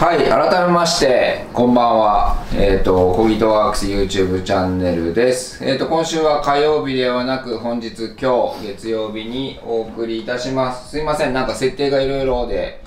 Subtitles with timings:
[0.00, 2.46] はい改めましてこんばんは。
[2.54, 5.62] えっ、とコギトワークス YouTube チャンネルです。
[5.62, 10.88] えっ、と今週は火曜日ではなく本日今日月曜日にお送りいたします。
[10.92, 12.82] すいませんなんか設定がいろいろで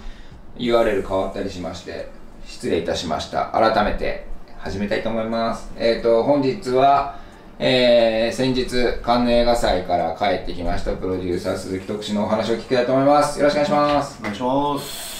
[0.58, 2.10] URL 変わったりしまして
[2.48, 3.52] 失礼いたしました。
[3.52, 4.26] 改めて
[4.58, 5.72] 始めたいと思います。
[5.78, 7.20] えっ、と本日は
[7.60, 13.38] えー、先日カンヌ映画祭から帰ってきましたプロデューサー鈴木徳志のお話を聞きたいと思います。
[13.38, 14.18] よろしくお願いします。
[14.20, 15.13] お願いします。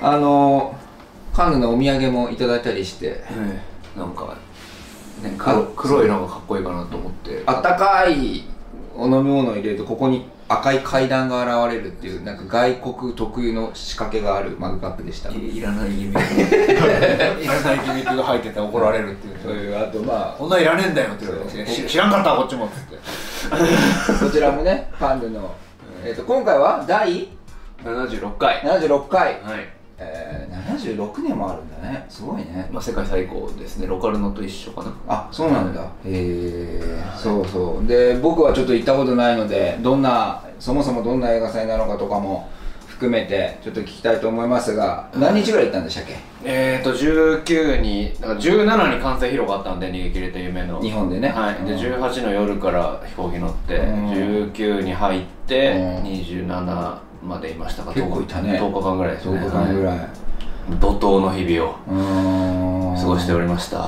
[0.00, 0.76] あの
[1.32, 3.62] カンヌのお土産もいただいたりしてえ
[3.96, 4.36] えなんか
[5.22, 7.42] ね黒黒いのがかっこいいかなと思って。
[7.46, 8.44] あったかい
[8.94, 15.30] お飲み物を入れるとここに赤い階段が現れるっていうなんか外国特有の仕掛けがあるマグカップでした。
[15.30, 16.20] いいらないギミック
[17.42, 19.38] いらないギミックが入ってて怒られるっていう。
[19.42, 22.96] そういうあとまこんなんいらねえんだよって言われてし知らんかったわこっちもっつって。
[23.50, 25.54] あこちらもねカンヌの、
[26.04, 27.28] えー、と今回は第
[27.84, 28.60] ？76回。
[28.60, 32.04] 76回、はいえー、76年もあるんだね。
[32.08, 32.68] すごいね。
[32.70, 33.86] まあ世界最高ですね。
[33.86, 34.94] ロカルノと一緒かな。
[35.08, 35.82] あそうなんだ。
[35.82, 36.82] へえ
[37.16, 37.86] そうそう。
[37.86, 42.48] で僕はちょっと行ったことないのでどんなそもそもどんな映画祭なのかとかも
[42.86, 46.14] 含めてちょっと聞きたいと思いますが何日ぐらい行ったんでしたっけ？
[46.44, 50.80] えーと19にだから17に完成披露があったんで逃げ切れた夢の。
[50.80, 51.28] 日本でね。
[51.28, 51.78] はい、でうん。
[51.78, 54.10] 18の夜から飛行機乗って、うん。
[54.10, 56.04] 19に入って、うん。
[56.04, 57.92] 27までいましたか？
[57.92, 58.58] 結構いたね。
[58.60, 59.38] 10日間ぐらいですね。
[59.38, 60.08] 10日間ぐらい、はい。
[60.80, 63.78] 怒涛の日々を過ごしておりました。
[63.78, 63.84] な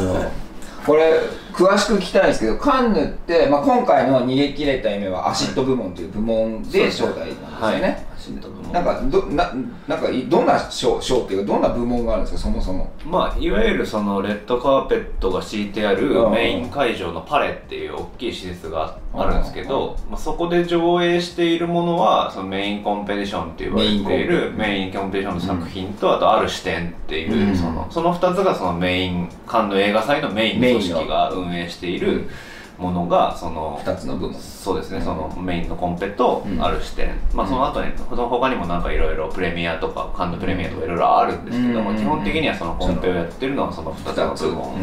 [0.00, 0.42] るほど。
[0.86, 1.20] これ
[1.52, 9.52] 詳しく聞きたいんですけどカンヌって、まあ、今回の逃げ切れた夢はアシッド部門という部門で招待なんですよね、はいシント部門なんかどな
[9.88, 12.42] なんかいどんな賞賞っていうかどんな部門があるんですか？
[12.42, 12.92] そもそも。
[13.04, 16.32] まあいわゆるそのレッドカーペットが敷いてあるうん。
[16.32, 27.56] メイン会場のパレっていう大きい施設があるんですけうど、まあ、そこで上映しているものはそのメインコンペティションって言われているメメインコンペティションの作品と、あとある視点っていう、うん。
[27.56, 31.30] そのその2つがそのメインカンヌ映画祭のメインの組織が。
[31.30, 32.28] 運営している
[32.78, 34.40] ものがその2つの部門。
[34.40, 36.62] そうですね、うんそのメインのコンペとうん。
[36.62, 41.96] ある視点、まあその後にその他にもなんかいろいろプレミアとかカンヌプレミアとかいろいろあるんですけども、うん。
[41.96, 44.74] 基本的にはそのコンペをやってるのはその2つの2つ、部門、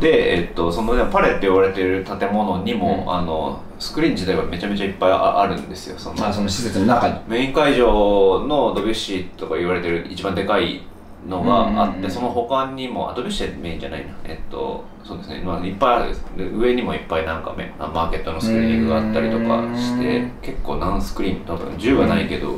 [0.00, 3.14] で、えっと、そのパレって言われている建物にも、うん。
[3.14, 5.98] あのスクリーン自体はめちゃめちゃいっぱいああるんですよ。
[5.98, 7.14] そのまあその施設の中に。
[7.28, 10.82] メイン会場のドビュッシーとか言われてる一番でかい
[11.28, 14.12] のがあって、その他にもあドビュッシーはメインじゃないな。
[14.24, 16.24] えっとそうですね、まあ、いっぱいあるんです。
[16.36, 22.52] で上にもいっぱいなんかメマーケットのスクリーニングがあったりとかしてうん結構何スクリーン多分10はないけど、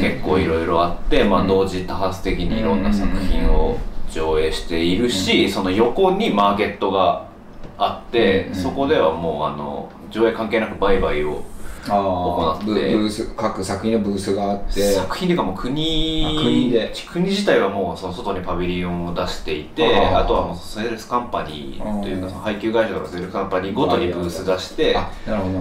[0.00, 1.48] 結構いろいろあって、まあ、うん。
[1.48, 3.78] 同時多発的にいろんな作品を
[4.10, 7.26] 上映しているし、その横にマーケットが
[7.78, 8.54] あって、うん。
[8.54, 11.42] そこではもうあの上映関係なく売買を
[11.86, 12.66] 行って。
[12.66, 14.92] ブース各作品のブースがあって。
[14.92, 16.92] 作品というかもう国あ国で。
[17.12, 22.22] 国自体はもうその外にパビリオンを出していてあとはもうセールスカンパニーといううん。
[22.22, 24.96] かその配給会社とかセールスカンパニーごとにブース出して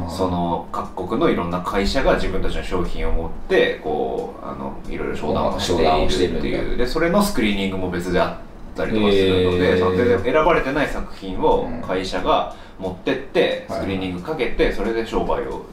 [0.09, 6.77] その各国のいろんな会社が自分たちの商品を持ってこうあのいろいろ商談をしているっていう。
[6.77, 8.41] でそれのスクリーニングも別であ
[8.73, 10.23] ったりとかするので、へー。
[10.23, 11.81] 選ばれてない作品をうん。
[11.81, 13.79] 会社が持ってってはい。
[13.79, 15.65] スクリーニングかけてそれで商売を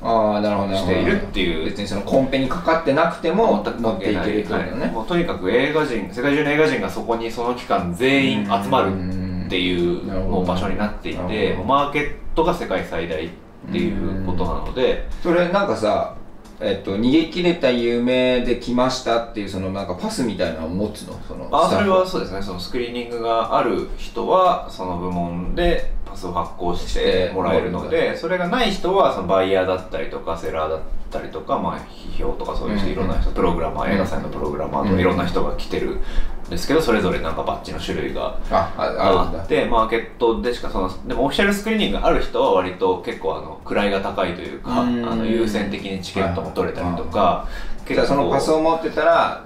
[0.74, 1.64] しているっていう。
[1.64, 4.90] 別にそのコンペにかかってなくても持っていけるってことだね、はい。
[4.90, 13.30] もうとにかく映画人世界中の映画人がそこにその期間全員集まるっていうもう場所になっていてもうマーケットが世界最大っ
[13.70, 15.08] ていうことなので。
[15.22, 16.16] それなんかさ
[16.58, 21.20] えっと、逃げ切れた夢で来ましたっていうそのなんかパスみたいなのを持つの？
[21.28, 22.40] そのあそれはそうですね。
[22.40, 32.92] そのスクリーニングがある人はその部門でパスを発行してもらえるのでそれがない人はそのバイヤーだったりとかセラーだったりとか、まあ、批評とかそういう人うん。
[32.92, 45.02] いろんな人プログラマー映画祭のプログラマーといろんな人が来てるんですけどそれぞれなんかバッジの種類があってマーケットでしかそのでもオフィシャルスクリーニングがある人は割と結構あの位が高いというかあうん。
[45.02, 47.48] の優先的にチケットも取れたりとか
[47.86, 49.44] じゃあそのパスを持ってたら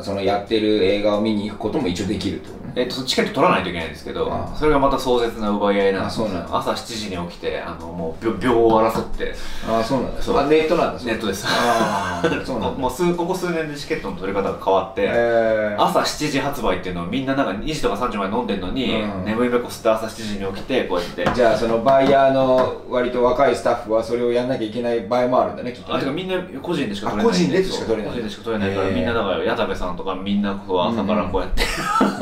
[0.00, 2.72] そのやってる映画を見に行くことも一応できるとね。
[2.76, 6.58] えっと、チケット取らないといけないんですけどあそれがまた壮絶な奪い合いなんですよあそうなんだ。
[6.58, 9.34] 朝7時に起きてあのもう秒秒を争って。
[9.68, 10.22] ああそうなんだ。
[10.22, 10.38] そう。
[10.38, 11.46] あネットなんだネットです。
[11.48, 12.78] ああそうなんだ。
[12.78, 15.82] もう数ここ数年でチケットの取り方が変わって、えー。
[15.82, 19.24] 朝7時発売っていうのをみんななんか2時とか3時まで飲んでんのに、うん。
[19.24, 21.28] 眠いべこ吸って朝7時に起きてこうやって。
[21.34, 25.98] じゃあそのバイヤーの割と若いスタッフはそれをやんなきゃいけない場合もあるんだねきっとね。
[25.98, 31.62] あてかみんな個人でしか取れないあ個人でしか取れない個人でしか取れないから、へーみんなだから矢田部さんとかみんなこう朝からこうやって、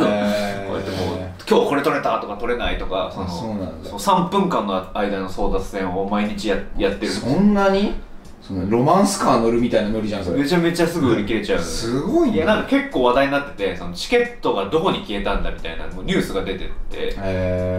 [0.00, 3.88] えー こうやってもう今日これ取れたとか取れないとかそのあそうなんだ。
[3.90, 7.12] そう3分間の間の争奪戦を毎日ややってる。
[7.12, 7.94] そんなに？
[8.46, 10.38] そのロマンスカー乗るみたいなノリじゃんそれ。
[10.38, 12.36] めちゃめちゃすぐ売り切れちゃうすごいね。
[12.36, 17.16] いやなんか結構話題になっててそのチケットがどこに消えたんだみたいなもうニュースが出てって。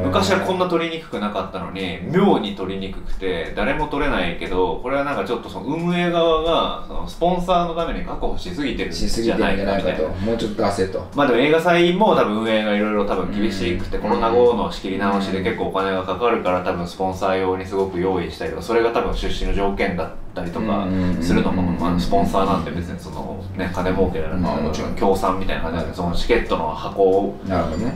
[0.03, 10.09] 昔はこんな取りにくくなかったのに妙に取りにくくて誰も取れないけどこれはなんかちょっとその運営側がそのスポンサーのために確保しすぎてるんじゃないかみたいな。
[10.09, 14.03] もうちょっと出せとまあでも映画祭も多分運営がいろいろ多分厳しくて、うん。
[14.03, 20.87] コロナ後の仕切り直しで結構お金がかかるから多分スポンサー用にすごく用意したりとかそれが多分出資の条件だったりとか
[21.21, 27.39] するのも、あ、スポンサーなんて別にそのね金儲けじゃなくて、まあもちろん協賛みたいな感じでそのチケットの箱を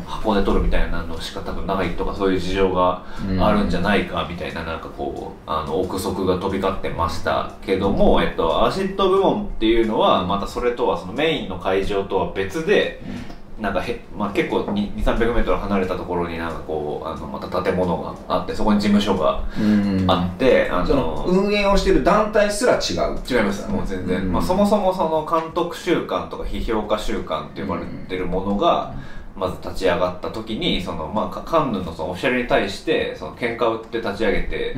[0.06, 3.06] 箱で取るみたいなのしか多分ないとかそういう事情が
[3.40, 13.02] あるんじゃないかみたいななんかこうあの憶測が飛び交ってましたけども、えっと、アシッド部門っていうのはまたそれとはそのメインの会場とは別で
[13.62, 20.06] なんかへ、まあ、結構2 3 0 0メートル離れたところになんかこうあのまた建物があってそこに事務所がうん。
[20.10, 23.20] あって、あその運営をしてる団体すら違う。
[23.30, 23.70] 違います。
[23.70, 24.32] もう全然、うん。
[24.32, 28.96] まあ、そもそもその監督週間とか批評家週間って呼ばれてるものが、
[29.36, 34.76] まず立ち上がった時にその、まあ、カカンヌのそのオフィシャルに対してその喧嘩を売って立ち上げて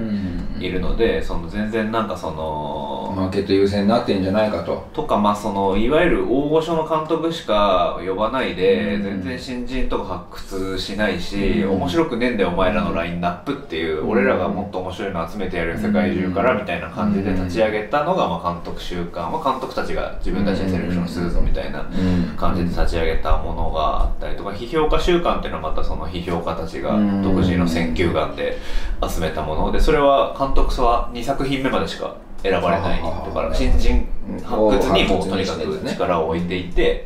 [0.59, 4.87] いるので、その全然なんかその、マーケット優先になってんじゃないかと。
[4.93, 21.89] とかまあそのいわゆる大御所の監督しか呼ばないで、うん全然新人とか発掘しないし、うん面白くねえんだよお前らのラインナップっていう、うん俺らがもっと面白いの集めてやるよ世界中からみたいな感じで立ち上げたのが、まあ、監督週間は監督たちが自分たちでセレクションするぞみたいな
[22.37, 26.91] 感じで立ち上げたものがあったりとか批評家週間っていうのはまたその批評家たちが
[27.23, 28.57] 独自の選球眼で
[29.07, 29.71] 集めたもの。
[29.71, 34.05] でそれは監督は2作品目までしか選ばれないとか新人
[34.43, 37.05] 発掘にもうとにかく力を置いていて。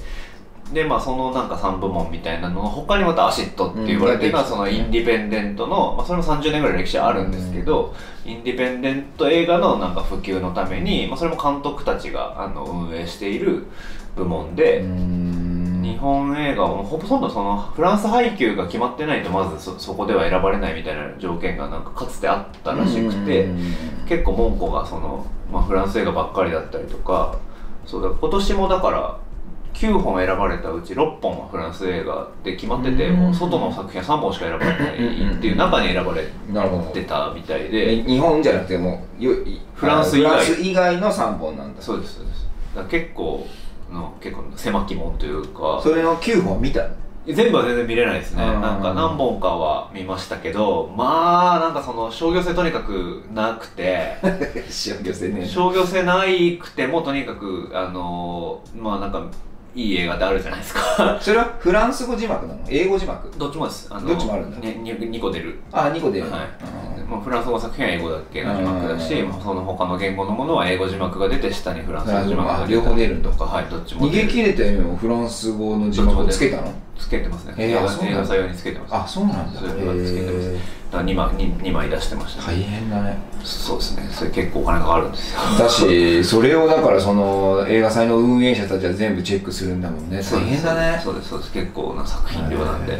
[0.73, 4.49] でまあそのなんか3部門みたいなのの他にまた ACID って言われてるのはうん。
[4.49, 7.95] そのインディペンデントの、まあ、それも30年ぐらい歴史あるんですけど、
[8.25, 13.67] インディペンデント映画のなんか普及のために、まあ、それも監督たちがあの運営している
[14.17, 14.83] 部門で、
[15.93, 23.49] 日本映画はほとんどそのフランス配給が決まってないとまずそそこでは選ばれないみたいな条件がなんかかつてあったらしくて
[24.07, 27.37] 結構門戸がその、まあ、フランス映画ばっかりだったりとか
[27.85, 29.19] そうだ今年もだから
[29.77, 33.15] 9本選ばれたうち6本はフランス映画で決まっててうん。
[33.17, 36.23] もう外の作品は3本しか選ばれないっていう中に選ばれ
[36.93, 37.97] てたみたいで。
[37.97, 39.31] で日本じゃなくてもうよ
[39.75, 40.23] フランス以
[40.73, 40.97] 外。
[40.97, 41.81] の3本なんだ。
[41.81, 42.47] そうですそうです。
[42.75, 43.45] だ結構
[43.91, 45.79] の結構狭き門というか。
[45.81, 46.89] それの9本見たの？
[47.25, 48.43] 全部は全然見れないですね。
[48.43, 48.61] うん。
[48.61, 54.15] なんか何本かは見ましたけどまあなんかその商業性とにかくなくて。
[54.87, 55.45] 塩漁船ね。
[55.45, 59.25] 商業性ないくてもとにかくあのまあなんか
[59.75, 61.19] いい映画ってあるじゃないですか。
[61.21, 62.61] それはフランス語字幕なの？
[62.69, 63.29] 英語字幕？
[63.37, 63.87] どっちもです。
[63.91, 64.57] あのどっちもあるんだ。
[64.59, 65.59] ね、2, 個出る。
[65.71, 66.29] あ2個出る。
[66.29, 66.47] のはい
[67.09, 73.45] まあ、フランス語作品は英語だけの字幕だし、うんまあその他の言語のものは英語字幕が出て下にフランス語字幕があ両方出るとか。
[73.45, 76.73] はいどっちも逃げ切れたよフランス語の字幕をつけたの？
[76.97, 77.53] つけてますね。
[77.57, 78.19] えー映画あそうなんだ。
[78.19, 78.95] 映画採用につけてます。
[78.95, 79.59] あそうなんだ。
[79.59, 80.49] それはつけてます。
[80.49, 83.17] へだから2枚 2, 2枚出してました、ー大変だね。
[83.43, 84.09] そうですね。
[84.11, 85.39] それ結構お金かかるんですよ。
[85.59, 90.21] だしそれをだからその映画祭の運営者たちは全部チェックするんだもんね。
[90.21, 90.99] 大変だね。
[91.03, 91.51] そうですそうです。
[91.51, 92.97] 結構な作品量なんで。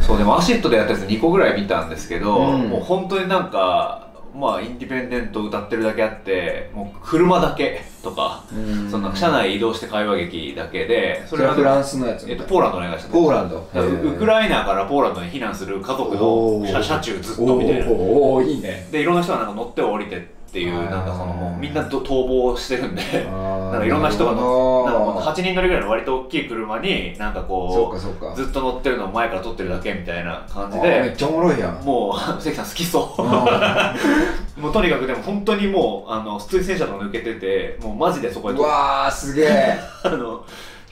[0.00, 2.68] そうでも ACID でやったやつ2個ぐらい見たんですけど、うん。
[2.68, 4.05] もう本当になんか
[4.36, 8.90] まあインディペンデント謳ってるだけあってもう車だけとか、うん。
[8.90, 13.68] その車内移動して会話劇だけでそれはフランスのやつえっと、ポーランドお願いしてポーランド。
[13.74, 18.86] ウウクライナからポーランドに避難する家族の車車中ずっとみたいなおーおーいいね。
[18.92, 24.90] でいろんな人がなんか乗って降りてっていうあーなんかそのもうみんなと逃亡してるんで なんかいろんな人が乗ほど。
[24.90, 28.32] なんかもう8人乗りぐらいの割と大きい車になんかそこうかそうか。
[28.32, 31.84] うずっと乗ってるのを前から撮ってるだけみたいな感じあーめっでちゃおもろいやん。
[31.84, 33.22] もう 関さん好きそう。
[33.22, 33.94] あ
[34.56, 39.78] もうとにかくでも本当にもうあの普通に戦車とか抜けててもうマジでそこーうわーすげえ。
[40.04, 40.40] あの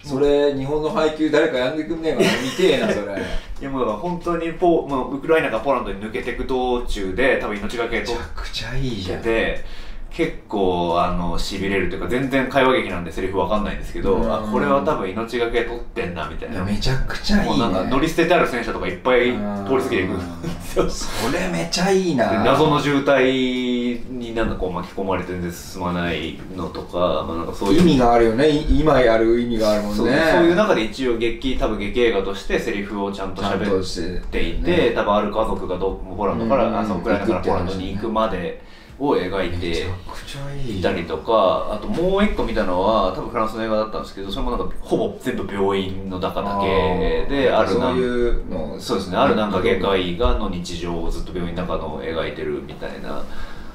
[0.05, 3.15] それ日本の配給誰かやんでくんねえかな見てえなそれ。
[3.61, 9.21] いやもう本当にポー、まあ、ウクライナがポーランドに抜けていく道中で多分命がけめち取ゃくちゃいいじゃん。
[9.21, 9.65] ってて
[10.15, 14.33] 結構あのしびれるというか全然会話劇なんでセリフわかんないんですけどうん。
[14.33, 16.65] あこれは多分命がけ取ってんなみたいな。
[16.65, 17.57] めちゃくちゃいいね。
[17.57, 20.89] もうなんか乗り捨ててある戦車とかいっぱい通り過ぎていくんですよ。
[20.89, 22.31] それめちゃいいな。
[22.31, 28.49] で謎の渋滞になんかこう巻き込まれて全然進まないのとか,、まあ、なんかそういう意味があるよね。
[28.49, 29.97] い今やる意味があるもんね。
[29.97, 34.93] そうそういう中で一応劇多分劇映画としてセリフをちゃんと喋ってていて、ね。
[34.95, 38.63] 多分ある家族がどポーランドから、うんあそうウクライナからポーランドに行くまで
[38.99, 53.25] を描いてゃくちゃいたりとかあともう一個見たのは多分フランスの映画だったんですけどそれもなんかほぼ全部病院の中だけであるなんそういうのそうですねあるなんか外科医がの日常をずっと病院の中の描いてるみたいな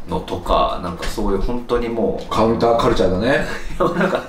[0.07, 3.45] のとかなんかそういう本当にもうカウンターカルチャーだね。
[3.99, 4.23] なんか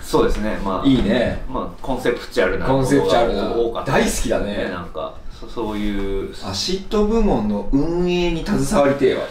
[0.00, 1.42] そうですねまあいいね。
[1.48, 3.42] まあコンセプチュアルなコンセプチュアルな。
[3.42, 4.68] ものが多かった大好きだね。
[4.68, 5.14] なんか
[5.48, 6.34] そそういう。
[6.44, 9.22] ACID 部門の運営に携わりてえわ。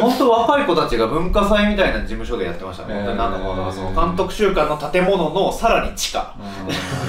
[0.00, 3.14] 本当若い子たちが文化祭みたいな事務所でやってましたね、へー。
[3.14, 6.34] なんかその監督週間の建物のさらに地下。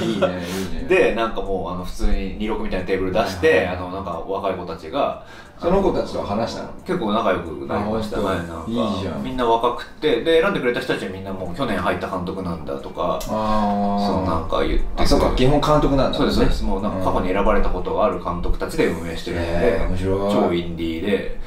[0.01, 0.85] いいねいいね。
[0.87, 5.25] でなんかもうあの普通に26みたいなテーブル出して、はいはいあのなんか若い子たちが
[5.63, 6.69] その子たちと話したの？
[6.85, 8.23] 結構仲良くなりましたね
[8.67, 9.23] いいじゃん。
[9.23, 10.21] みんな若くて。
[10.21, 16.17] で選んでくれた人たちはみんなもう去年入った監督なんだとかあそうなんか言ってあそうか基本監督なんだ。
[16.17, 16.63] そうですそうです。
[16.65, 20.33] もうなんか過去に選ばれたことがある監督たちで運営してるんで、へー面白い。
[20.33, 21.39] 超インディーで。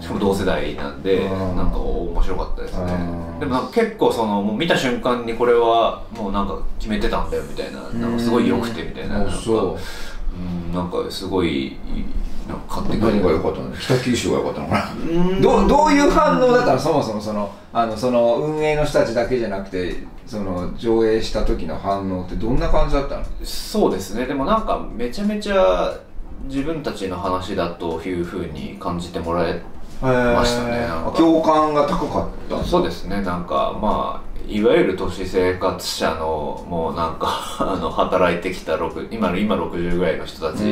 [0.00, 1.56] しかも同世代なんでうん。
[1.56, 2.92] なんか面白かったですね。
[2.92, 3.40] うん。
[3.40, 9.18] でもなんか結構そのもう見た瞬間にこれはもうなんか決めてたんだよみたいななんかすごい良くてみたいな。
[9.18, 9.76] なんかう
[10.34, 11.76] うんなんかすごい
[12.68, 13.76] 買ってくれ何が良かったの？
[13.76, 14.92] 北九州が良かったのかな？
[14.92, 15.40] うん。
[15.40, 16.78] どうどういう反応だったの？
[16.78, 23.24] そもそもそのあのその運営の人たちだけじゃなくてその上映した時の反応ってどんな感じだったの？
[23.44, 24.26] そうですね。
[24.26, 25.98] でもなんかめちゃめちゃ
[26.44, 29.62] 自分たちの話だというふうに感じてもらえ
[30.00, 30.88] ましたね。
[31.16, 32.64] 共感が高かった。
[32.64, 33.22] そうですね。
[33.22, 40.62] なんかまあいわゆる都市生活者のもうなんか あの働いてきた6今の今60ぐらいの人たち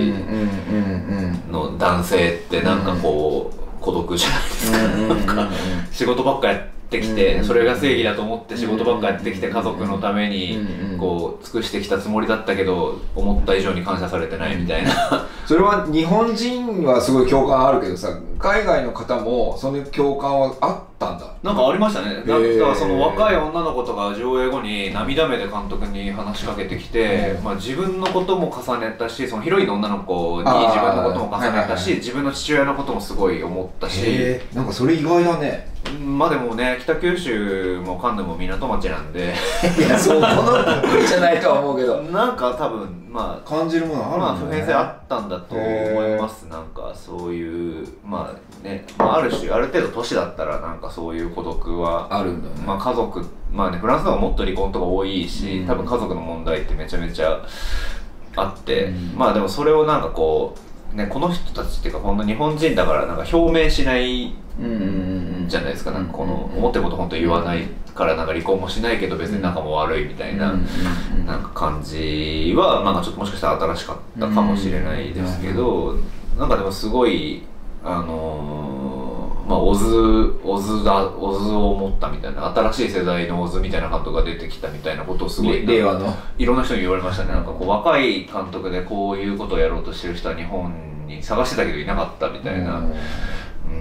[1.51, 5.49] の男性ってなんかこう、孤独じゃないですか、なんか
[5.91, 10.59] 仕事ばっかやってきて、うんそれが正義だと思って仕事ばっかやってきて家族のために
[10.99, 14.91] こう尽くしてきたつもりだったけど思った以上に感謝されてないみたいな。
[15.47, 21.27] それは日本人はすごい共感あるけどさ海外の方もその共感はあったんだ。
[21.43, 22.23] なんかありましたね。
[22.27, 27.45] だからその若い女の子とか上映後に涙目で監督に話しかけてきて、うん。
[27.45, 35.65] まあ、自分のことも重ねたしそのヒロインの女の子に自分のことも重ねたし自分の父親のこともすごい思ったし、へえんかそれ意外だね。
[35.67, 39.35] うんまあでもね北九州もカンヌも港町なんで。
[39.79, 42.03] いやそうこのじゃないとは思うけど。
[42.03, 46.47] なんか多分まあ感じるものあるんだ、ね、まあ普遍性あったんだと思います。
[46.47, 55.67] なんかそういうまあね、まあ、ある種ある程度年だったらなんかそういう孤独はあるんだね、まあ家族まあねフランスの方がもっと離婚とか多いし、うん。
[55.67, 57.45] 多分家族の問題ってめちゃめちゃ
[58.37, 59.15] あって、うん。
[59.17, 60.61] まあでもそれをなんかこう
[60.95, 64.35] ねこの人たちっていうかこの日本人だからなんか表明しない
[65.47, 65.91] じゃないですか。
[65.91, 70.55] なんかこのうん思ってること本当言わないからなんか離婚もしないけど別に仲も悪いみたいな、
[71.27, 75.97] なんか感じはなんかちょっともしかしたら新しかったかもしれないですけど、
[76.39, 77.43] なんかでもすごい
[77.85, 79.00] あのー
[79.51, 79.85] まあオズ
[80.45, 86.15] オズだオズを持ったみたいな新しい世代のオズみたいな監督が出てきたみたいなことをすごいれ令和の。
[86.39, 87.33] いろんな人に言われましたね。
[87.33, 90.73] なんかこう若い監督でこういうことをやろうとしてる人は日本
[91.09, 92.81] に探してたけどいなかったみたいな、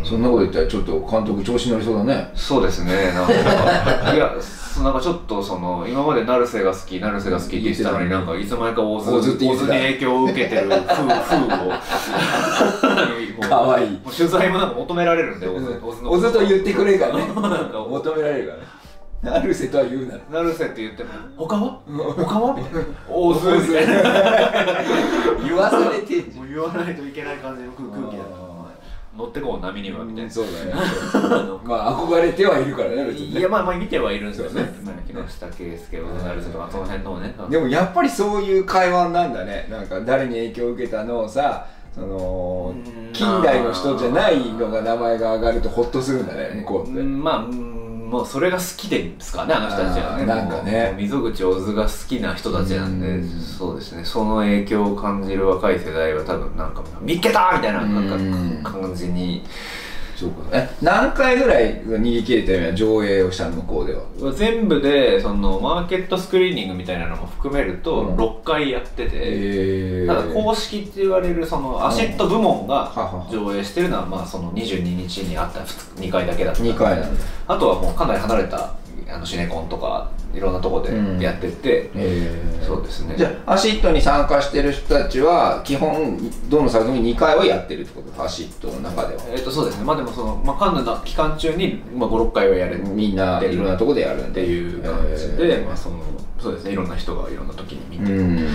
[0.04, 2.32] そんなこと言ったらちょっと監督調子乗りそうだね。
[2.34, 3.12] そうですね。
[3.14, 3.34] なんか
[4.16, 4.34] いや
[4.80, 9.68] そなんかちょっとその今まで成瀬が好き成瀬が好きって言ってたのになんかいつの間にかオズオズって言オってた。
[9.68, 11.72] ズに影響を受けてる風風を。
[13.50, 13.92] かわいい。
[13.92, 16.12] もう取材もなんか求められるんでオズオズの。
[16.12, 17.28] おずと言ってくれるからね。
[17.36, 17.86] なんか。
[17.90, 18.64] 求められるからね。
[19.22, 20.44] 成瀬とは言うなら。
[20.44, 21.82] 成瀬って言っても他は？
[22.16, 22.56] 他は？
[22.56, 23.94] みたいなオズオズみたいな
[25.44, 28.39] 言わされてんじもう言わないといけない感じの空空気だった
[29.20, 30.32] 乗ってこう波にはみたいな。
[30.32, 30.74] そうだね。
[31.66, 33.42] まあ憧れてはいるからね別にね。
[33.42, 34.74] いやまあまあ見てはいるんですよね。
[35.06, 37.36] 木下圭介小野成瀬とかその辺のね。
[37.50, 39.68] でもやっぱりそういう会話なんだね。
[39.70, 43.12] なんか誰に影響を受けたのをさそのうん。
[43.12, 47.00] 近代の人じゃないのが名前が上がるとホッとするんだね向こうって。
[47.00, 47.79] うんまあうん
[48.10, 50.26] もうそれが好きですかねあの人たちはね。
[50.26, 50.96] なんかね。
[50.98, 53.40] 溝口小津が好きな人たちなんでうん。
[53.42, 54.04] そうですね。
[54.06, 58.64] その影響を感じる若い世代は多分なんか見っけたみたいななんうん。
[58.64, 59.44] か感じに
[60.20, 60.44] そうか。
[60.52, 64.34] え何回ぐらい逃げ切れたような上映をしたの向こうでは？
[64.34, 68.16] 全部でそのマーケットスクリーニングみたいなのも含めるとうん。
[68.16, 72.92] 6回やってて、えただ公式って言われるその ACID 部門が
[73.32, 76.62] 上映してるのはまあその22日にあった2回だけだった。
[76.62, 77.24] 2回なんだ。
[77.48, 78.74] あとはもうかなり離れた
[79.12, 80.92] あのシネコンとかいろんなとこで
[81.24, 83.16] やってて、えそうですね。
[83.18, 88.24] じゃあ ACID に参加してる人たちは基本どの作品に2回はやってるってこと？
[88.24, 89.22] ACID の中では。
[89.32, 89.84] えっ、とそうですね。
[89.84, 96.04] まあでもその、まあ、カンヌの期間中に、まあ、56回はやれるみんないろんなとこでやるんっていう感じで、まあ、その
[96.40, 96.72] そうですね。
[96.74, 98.48] いろんな人がいろんな時に見て、うん。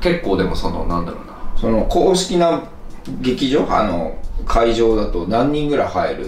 [0.00, 1.34] 結構でもそのなんだろうな。
[1.56, 2.64] その公式な
[3.20, 3.66] 劇場？
[3.70, 6.24] あの会場だと何人ぐらい入る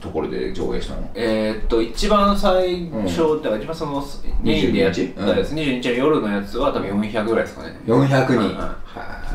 [0.00, 1.08] ところで上映したの。
[1.14, 4.02] えーっと一番最初、だから一番その
[4.42, 5.88] メインでやったやつ、22日？
[5.88, 7.78] の夜のやつは多分400ぐらいですかね。
[7.86, 8.78] 400人、はい。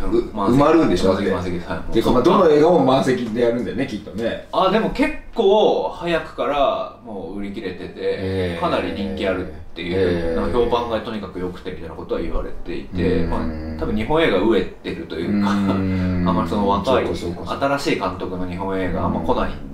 [0.01, 1.13] 埋まるんでしょ？
[1.13, 1.91] 満席満席はい。
[1.93, 4.47] ていうかまあどの映画も満席でやるんだよねきっとね。
[4.51, 8.61] あでも結構早くからもう売り切れてて、えー。
[8.61, 10.35] かなり人気あるっていう、えー。
[10.35, 13.29] なんか評判がとにかく良くてみたいなことは言われていて、うん。
[13.29, 19.72] まあ、多分日本映画飢えてるというか、う あんんまりその若い新しい監督の日本映画あんま来ないんで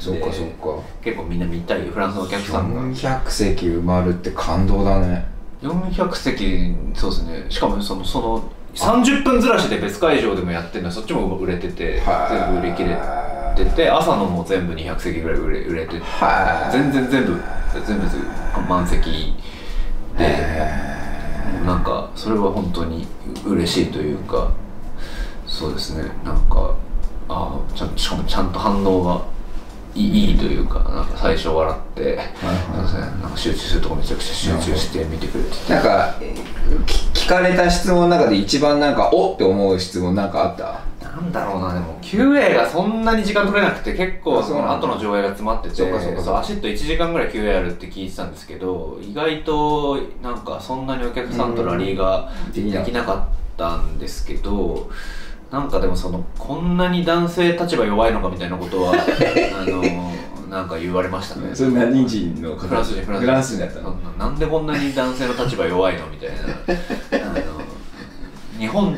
[0.00, 0.82] そうかそうか。
[1.02, 2.80] 結構みんな見たいフランスのお客さんが。
[2.80, 5.26] 400席埋まるって感動だね。
[5.62, 7.46] 400席そうですね。
[7.50, 12.34] しかもそのその30分ずらしで別会場でもやってるのはそっちも売れててはい。
[12.34, 12.96] 全部売り切れ
[13.64, 16.72] てて朝のも全部200席ぐらい売れ売れててはい。
[16.72, 17.38] 全然全部
[17.86, 18.06] 全部
[18.68, 19.34] 満席
[20.16, 20.90] で。
[21.66, 23.06] なんかそれは本当に
[23.44, 24.50] 嬉しいというか
[25.46, 26.04] そうですね。
[26.24, 26.74] なんか
[27.28, 29.22] ああちゃんしかもちゃんと反応が
[29.94, 32.16] いいというかなんか最初笑って、
[33.22, 35.72] なんか集中するとこめちゃくちゃ集中して見てくれてて。
[35.72, 36.14] なんか
[36.86, 40.80] 聞かれた質問の中で一番なんかおって思う質問なんかあった？
[41.10, 46.40] なんだろうなでも QA がそんなに時間取れなくて結構あその後の上映が詰まっててそうかそうかそうか。
[46.40, 54.88] ACID 1時間ぐらい QA あるって聞いてたんですけど意外となんかそんなにお客さんとラリーができなできなかったんですけど
[55.50, 58.92] なんかでもそのこんなに男性立場弱いのかみたいなことは
[59.60, 59.82] あの
[60.48, 61.54] なんか言われましたね。
[61.54, 63.90] それ何人の方フランス人フランス人フランス人だったの？
[64.18, 67.26] ななんでこんなに男性の立場弱いのみたいな。
[67.26, 67.60] あの
[68.58, 68.96] 日本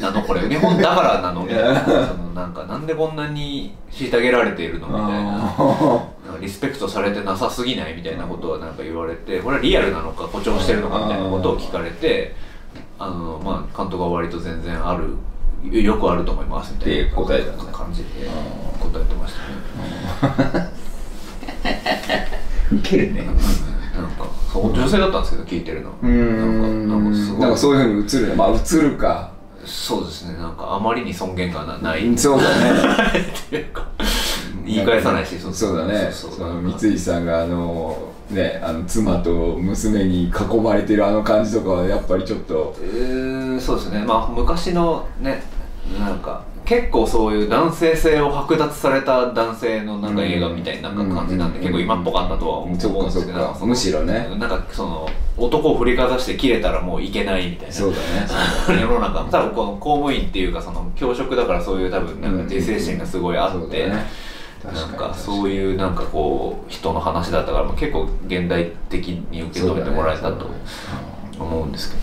[0.00, 0.22] なの？
[0.22, 0.40] これ。
[0.48, 1.42] 日本だからなの？
[1.44, 1.80] みたいな。
[1.84, 4.88] そのなんかなんでこんなに虐げられているの？
[4.88, 6.04] みたいな。
[6.40, 7.94] リスペクトされてなさすぎない？
[7.94, 9.40] みたいなことはなんか言われて。
[9.40, 10.24] これはリアルなのか？
[10.24, 10.98] 誇張してるのか？
[11.00, 12.34] みたいなことを聞かれて。
[12.98, 15.14] あのまあ監督は割と全然ある
[15.64, 18.08] よくあると思いますみたいな答えた感じで
[18.80, 20.70] 答えてましたね。
[22.72, 23.22] ウケるね。
[23.22, 23.36] なん
[24.12, 25.90] かそう女性だったんですけど聞いてるの。
[26.02, 26.88] うーん。
[26.88, 27.40] なんかなんかすごい。
[27.40, 28.34] なんかそういうふうに映るね。
[28.34, 29.32] まあ映るか。
[29.64, 30.38] そうですね。
[30.38, 33.20] なんかあまりに尊厳がなないそうだね。
[33.20, 33.86] っていうか
[34.64, 36.32] 言い返さないしそうだねそう。
[36.32, 44.04] その三井さんがあのねあの妻と娘に囲まれてるあの感じとかはやっぱりちょっとうーんそうですね。
[44.04, 45.42] まあ昔のね
[45.98, 54.28] なんか結構そういう男性性を剥奪された男性のなんか映画みたいななんか感じなんで、うん結構今っぽかったとは思うんですけどむしろね。
[54.38, 57.72] なんかその男を振りかざして切れたらもういけないみたいな。
[57.72, 58.26] そうだね。
[58.82, 64.06] 世の中多分この公務員っていうかその教職だからそういう多分なんか自制心がすごいあって、そうだね。
[64.64, 70.50] なんかそういうなんかこう人の話だったから結構現代的に受け止めてもらえたと
[71.38, 72.02] 思うんですけど、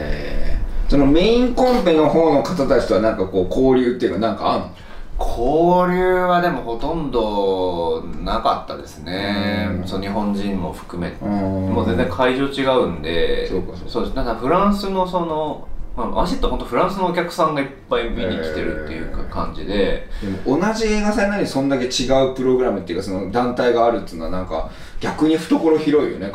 [0.00, 0.90] えー。
[0.90, 4.70] そのメインコンペの方の方たちとはなんかこう交流っていうかなんかあんの？
[5.18, 9.68] 交流はでもほとんどなかったですね。
[9.80, 9.86] うん。
[9.86, 11.16] そう日本人も含めて。
[11.24, 11.30] うん。
[11.74, 13.46] もう全然会場違うんで。
[13.46, 13.90] そうかそうか。
[13.90, 14.14] そうです。
[14.14, 15.68] だフランスのその、
[16.06, 26.26] まあ、 ACID は本当フランスのお客さんがいっぱい見に来てるっていうか感じで、でも同じ映画祭なのにそんだけ違うプログラムっていうかその団体があるっていうのはなんか逆に懐広いよね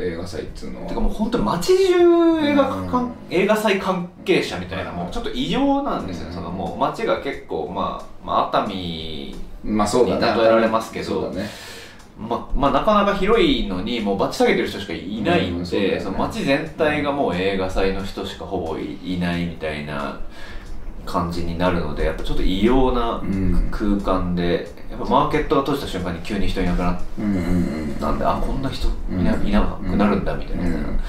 [0.00, 0.88] 映画祭っていうのは。
[0.88, 3.12] てかもう本当に街中映画かん。
[3.30, 6.34] 映画祭関係者みたいなもうちょっと異常なんですよね、うん。
[6.36, 10.32] そのもう街が結構まあ、まあ、熱海まあそうだね。
[10.32, 11.06] に例えられますけど。
[11.06, 11.48] そうだね
[12.28, 20.20] ままあなかなか広いのにもうバッチ下げてる人しかいないんで、うんその街全体がもう映画祭の人しかほぼいいないみたいな
[21.06, 23.68] 感じになるのでやっぱちょっと異様なうん。
[23.70, 28.90] 空間でやっぱマーケットが閉じた瞬間に急に人いなくなっうんうんうんたんで、あこんな人い
[29.24, 29.46] な,、うん。
[29.46, 30.64] いなくなるんだみたいな。
[30.64, 31.00] うん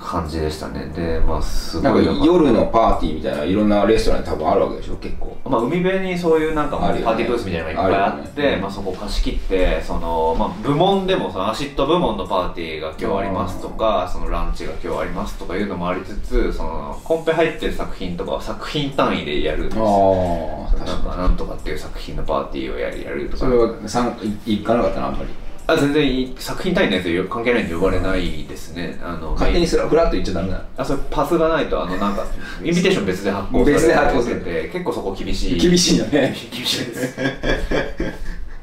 [0.00, 0.86] 感じでしたね。
[0.94, 5.36] でまあすなんかごい夜のパーティーみたいないろんなレストランに多分あるわけでしょ結構。
[5.44, 8.56] まあ、海辺にそういうなんかパーティーブースみたいなのがいっぱいあってね。
[8.56, 20.68] まあ、そこを貸し切ってその、まあ、部門でもその ACID 部門のパーティーが今日ありますとかそのランチが今日ありますとかいうのもありつつそのコンペ入ってる作品とかは作品単位でやるんですよ。
[20.72, 23.38] あなんかなんとかっていう作品のパーティーをやるやるとか。
[23.38, 25.28] それは参行かなかったなあんまり？
[25.68, 28.98] あ全然いい作品単位のやつは関係ないんで呼ばれないですね。
[29.02, 30.64] あの勝手にすらフラッと行っちゃダメなの。
[30.76, 32.24] あそれパスがないとあのなんか
[32.62, 35.60] インビテーション別で発行され別でてて結構そこ厳しい。
[35.60, 36.34] 厳しいよね。
[36.52, 37.20] 厳しいです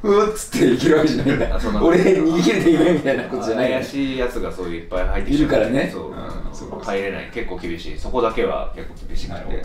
[0.02, 1.36] うっつって行けるわけじゃない。
[1.36, 1.60] んだ。
[1.82, 6.12] 俺逃げていいみたいなことじゃない怪しいやつがそういういっぱい入っているからねそ
[6.78, 7.30] う,、入れない。
[7.34, 7.98] 結構厳しい。
[7.98, 9.64] そこだけは結構厳しくて。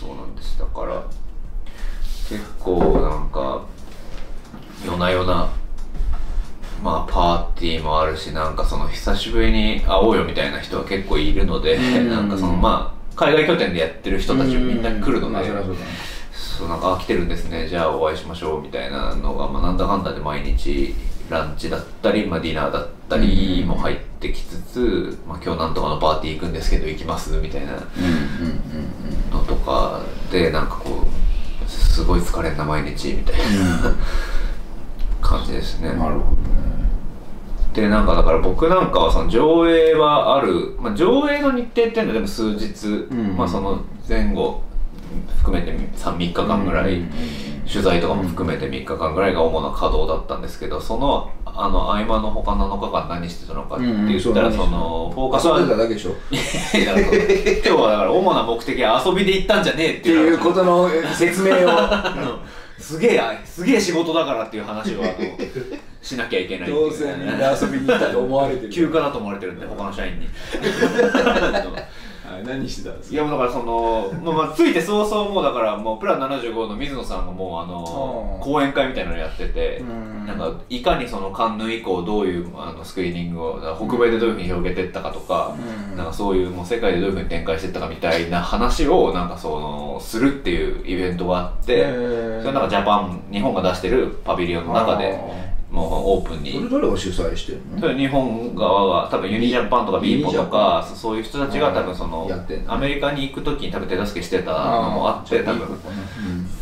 [0.00, 0.58] そうなんです。
[0.58, 1.02] だから
[2.28, 3.62] 結構なんか
[4.84, 5.48] 夜な夜な
[6.82, 12.08] まあパーティーもあるしなんかその久しぶりに会おうよみたいな人は結構いるのでうん。
[12.10, 15.42] なんかそのまあ海外拠点でやってる人たちみんな来るのでまあ
[16.32, 17.66] そうなんかあ来てるんですね。
[17.68, 20.94] じゃあお会いしましょうみたいなのが、まあ、なんだかんだで毎日
[21.28, 27.72] ランチだったり、まあ、ディナーだったりも入ってきつつ、まあ、今日なんとかのパーティー行くんですけど行きますみたいな
[29.32, 33.94] のとかでなんかこうすごい疲れんな毎日みたいな、
[35.20, 35.88] 感じですね。
[35.88, 36.61] なるほどね
[37.72, 44.62] でなんかだから僕なんかはその上映はある、まあ、上映の日程っていうのはでも数日、んまあ、その前後
[45.38, 47.10] 含めて 3, 3日間ぐらい、うん
[47.70, 54.58] 取材とかも含めて3日間ぐらいが主な稼働だったんですけどそのあの合間の他7日間何してたのかって言ったら、うんうん。
[54.58, 56.12] そのフォーカスは遊んでただけでしょ。
[56.12, 61.70] っ いや今日はだから主な目的は遊びで行ったんじゃねえってていう話ことの説明を。
[62.78, 65.12] すげえすげえ仕事だからっていう話をあの
[66.02, 68.70] しなきゃいけないどうせみんな遊びに行ったと思われてる。
[68.70, 70.28] 休暇だと思われてるんで他の社員に。
[72.32, 80.12] はい何してたんですいやもうだからその、まあ、まあついて早々もうだからもうプラン75の水野さんがもうあのうん講演会みたいなのやっててうん。
[80.26, 85.54] なんかいかにそのカンヌ以降どういうあのスクリーニングを北米でどういうふうに広げていったかとか、
[85.90, 85.96] うん。
[85.96, 91.84] なんかそういうもう世界でどういうふうに展開していったかみたいな話をなんかそのするっていうイベントがあって
[92.40, 95.18] それなんかジャパン日本が出してるパビリオンの中で
[95.72, 96.52] もうオープンに。
[96.52, 97.80] それどれが主催してるの？
[97.80, 102.28] それ日本側が多分ユニジャパンとかビーポとかそそういう人たちが多分その
[102.68, 105.66] アメリカに行く時に多分手助けしてたのもあって多分。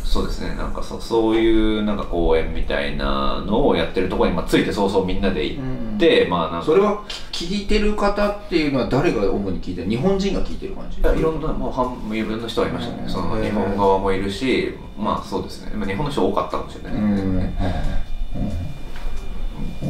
[0.03, 0.55] そうですね。
[0.55, 5.61] なんかそそういうなんか公演みたいなのをやってるところに、まあ、ついて早々みんなで行
[5.95, 6.65] って、まあなんか。
[6.65, 9.89] それは聞いてる方っていうのは誰が主に聞いてる？
[9.89, 10.99] 日本人が聞いてる感じ？
[10.99, 13.09] いろんなもう半分の人はいましたね、うん。
[13.09, 15.71] その日本側もいるしまあそうですね。
[15.75, 17.15] まあ日本の人多かったかもしれない。
[17.15, 17.53] ですね、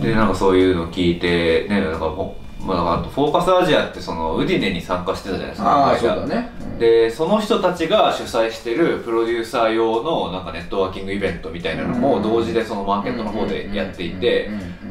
[0.01, 6.51] でなんかそういうの聞いてねなんかほまあ、フォーカスアジアってそのウディネに参加してたじゃないですかああそうだね。
[6.77, 14.49] でその人たちが主催してるプロデューサー用のなんかネットワーキングイベントみたいなのも同時でそのマーケットの方でやっていて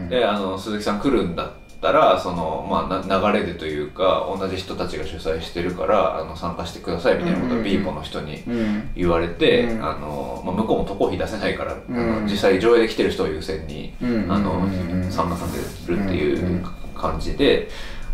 [0.09, 8.91] であの鈴木さん来るんだったらその、まあ、な流れでというか同じ人たちが主催してるからあの参加してくださいみたいなことをビーポの人にうん。
[8.95, 9.85] 言われて、うん。
[9.85, 12.25] あのまあ、向こうも渡航費出せないから、あうん。
[12.25, 14.31] の実際上映で来てる人を優先に、うん。
[14.31, 16.65] あのうん参加させるっていう
[16.95, 17.69] 感じで。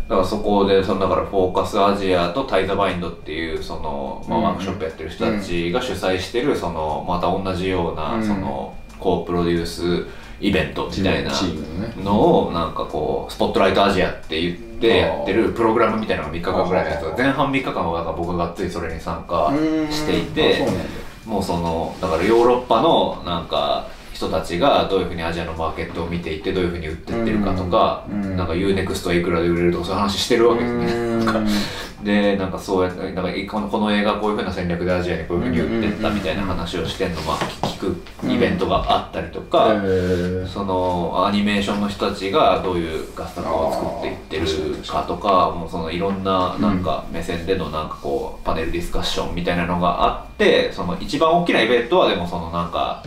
[0.07, 4.43] だからそこでそのだからフォーカスアジアとタイザバインドっていうその、まあ、うん。
[4.45, 8.23] ワークショップやってる人たちが主催してるそのまた同じようなうん。
[8.25, 10.07] そのコープロデュース
[10.39, 11.31] イベントみたいな
[12.03, 19.51] のをなんかこうスポットライトアジアって言ってやってるプログラムみたいなのが3日間ぐらいのやつが前半3日間はだから僕ががっつりそれに参加
[19.89, 20.59] していて
[21.25, 28.35] もうそのだからヨーロッパのなんか人たちがどういうふうにアジアのマーケットを見ていてどういうふうに売ってってるかとか、うん。
[28.35, 30.85] なんか UNEXT はいくらで売れるとかそういう話してるわけですね。
[30.85, 31.47] うん。
[32.03, 40.47] でなんかそうやってなんかこのこの映画こういうふうな戦略でアジアにこういうふうに売ってったみたいな話をしてんのまあ聞くイベントがあったりとか、へー。
[40.47, 53.03] そのアニメーションの人たちがどういう画作を作っていってるかとかもうそのいろんななんか目線でのなんかこうパネルディスカッションみたいなのがあってその一番大きなイベントはでもそのなんか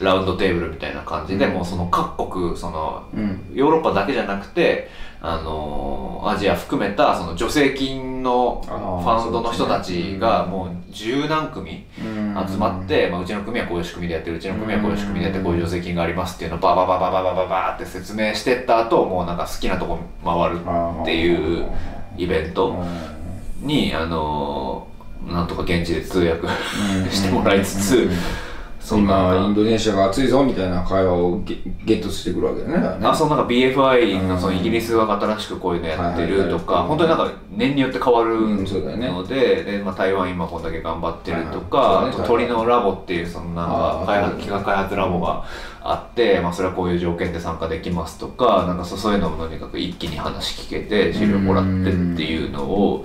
[0.00, 3.42] ラウンドテーブルみたいな感じで、もうその各国そのうん。
[3.54, 4.88] ヨーロッパだけじゃなくて
[5.20, 20.60] あのアジア含めたその助成金のファンドの人たちがもう十何組集まって、まあ、うちの組はこういう仕組みでやってるうちの組はこういう仕組みでやってこういう助成金がありますっていうのをババババババババーって説明してった後もうなんか好きなとこ回る
[21.02, 21.66] っていう
[22.16, 22.84] イベント
[23.60, 24.88] にあの
[25.28, 26.48] なんとか現地で通訳
[27.10, 28.10] してもらいつつ
[28.82, 32.74] そんな今インドネシアが熱いぞみたいな会話をゲゲットしてくるわけだね。
[32.74, 33.06] だね。
[33.06, 42.14] あそうなんか BFI のそのイギリスが新しくこういうのやってるとか、本当になんか年によって変わるので,、でまあ、台湾今こんだけ頑張ってるとか、はいはい。
[42.14, 45.44] あと鳥のラボっていうそのなんか開発企画開発ラボが
[45.80, 53.04] あって、まあ、それはこういう条件で参加できますとかなんかそうそういうのもとにかく一気に話聞けて資料もらってっていうのを、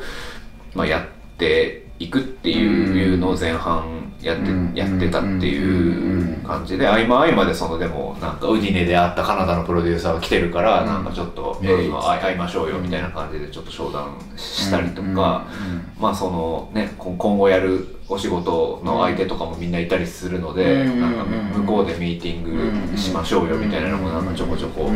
[0.73, 4.73] まあ、やっていくっていうのを前半やってうん。
[4.73, 15.47] やってたっていう感じで合間合間でそのでもなんかウディネで会ったカナダのプロデューサーが来てるから、なんかちょっと、会いましょうよみたいな感じでちょっと商談したりとか、
[15.99, 21.01] まあそのねこ今後やるお仕事の相手とかもみんないたりするので、うん。
[21.01, 24.89] なんか向こうでミーティングしましょうよみたいなのもなんかちょこちょこ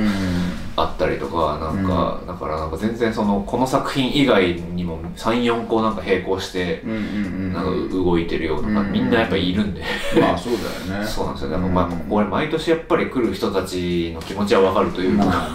[0.78, 9.84] あったりとかなんか、だからなんか全然そのこの作品以外にも34個なんか並行してうんうんうんなんか動いてるような、うんみんなやっぱりいるんで。
[10.19, 10.54] まあそう
[10.88, 11.06] だよね。
[11.08, 15.50] そうなんですよ、でもまあ、これ毎年やっぱり来る人たちの気持ちはわかるというか、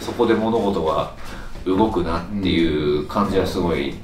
[0.00, 1.12] そこで物事が
[1.66, 3.94] 動くなっていう感じはすごい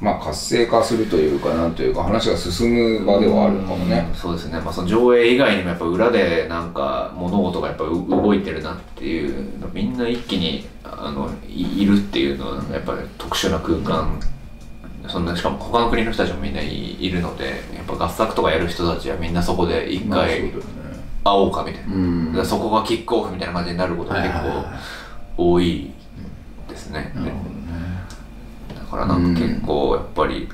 [0.00, 4.06] まあ活性化するというかなんというか話が進む場ではあるのかもね。
[4.08, 14.20] うんそうですね、まあ、その上映以外にもやっぱ裏でなんか物事がやっぱう動いてるなっていうのみんな一気にあのいいるっていうのはやっぱり特殊な空間。
[15.08, 20.52] そんなしかも他の国の人たちもみんないいるのでやっぱ合作とかやる人たちはみんなそこで一回会
[21.24, 22.26] おうかみたいな、うん。
[22.26, 24.34] だからそこがキックオフみたいな感じになることが結
[25.36, 25.90] 構多い
[26.68, 27.12] ですね、
[29.06, 30.48] からなんか結構やっぱり、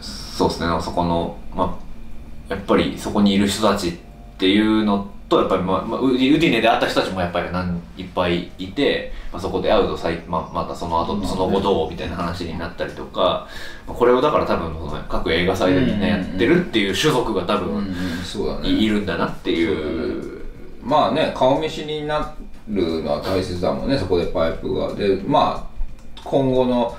[0.00, 0.66] そうですね。
[0.80, 3.92] そこのまあやっぱりそこにいる人たちっ
[4.38, 13.48] ていうのとやっぱり、まあまあ、ウディウディネで会った人たちもやっぱり何いっぱいいて、まあ、そこで会うとさい、まあ、またその後その後どうみたいな話になったりとか、
[13.86, 20.46] まあこれをだから多分その各映画祭でみんなやってるっていう種族が多うんうん分いいるんだなっていう。
[20.82, 22.32] まあね顔見知りにな
[22.68, 24.94] るのは大切だもんねそこでパイプが。
[24.94, 25.76] でまあ
[26.22, 26.96] 今後の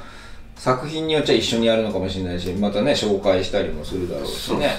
[0.58, 4.76] 作品によっちゃ一緒にやるのかもしれないしまたね紹介したりもするだろうしね。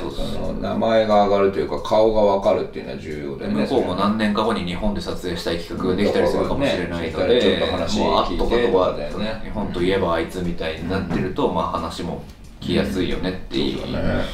[0.61, 3.63] 名前が上がるというか顔が分かるっていうのは重要だよね。
[3.63, 7.35] 向こうも何年か後に日本で撮影したい企画ができたりするかもしれないのね。
[7.35, 9.41] で、ちょっと話もうあっとかとかね。
[9.45, 12.23] 日本といえばあいつみたいになってると、まあ話も
[12.61, 13.31] 来やすいよね。
[13.31, 14.25] っていう,、そうだね。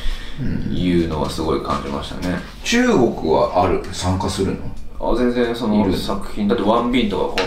[0.72, 2.38] いうのはすごい感じましたね。
[2.64, 3.84] 中国はある？
[3.92, 5.12] 参加するの？
[5.12, 6.48] あ全然その作品。
[6.48, 7.42] だってワンビンとか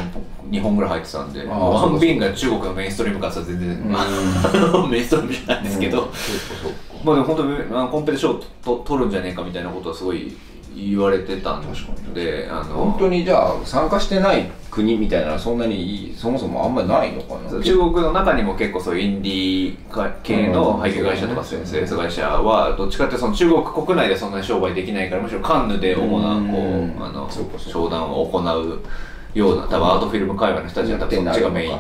[0.50, 3.92] 2本ぐらい入ってたんでワンビンが中国のメインストリームからしたら全然、
[4.90, 6.10] メインストリームじゃないですけど、
[7.04, 10.36] まあでも本当にコンペで賞と取るんじゃねえかみたいなことはすごい
[10.78, 11.64] 言われてたん
[12.14, 17.64] であの本当にじゃあ参加してない国みたいなのはそんなにそもそもあんまりないのかな？
[17.64, 26.96] 中国の中にも結構そういうインディー系の配給会社とかうん制作会社はどっちかっていうとその中国国内でそんなに商売できないからむしろカンヌで主なこうん。
[26.96, 28.80] うあの商談を行う
[29.38, 31.80] ような多分アートフィルム界隈の人たちは多分そっちがメイン、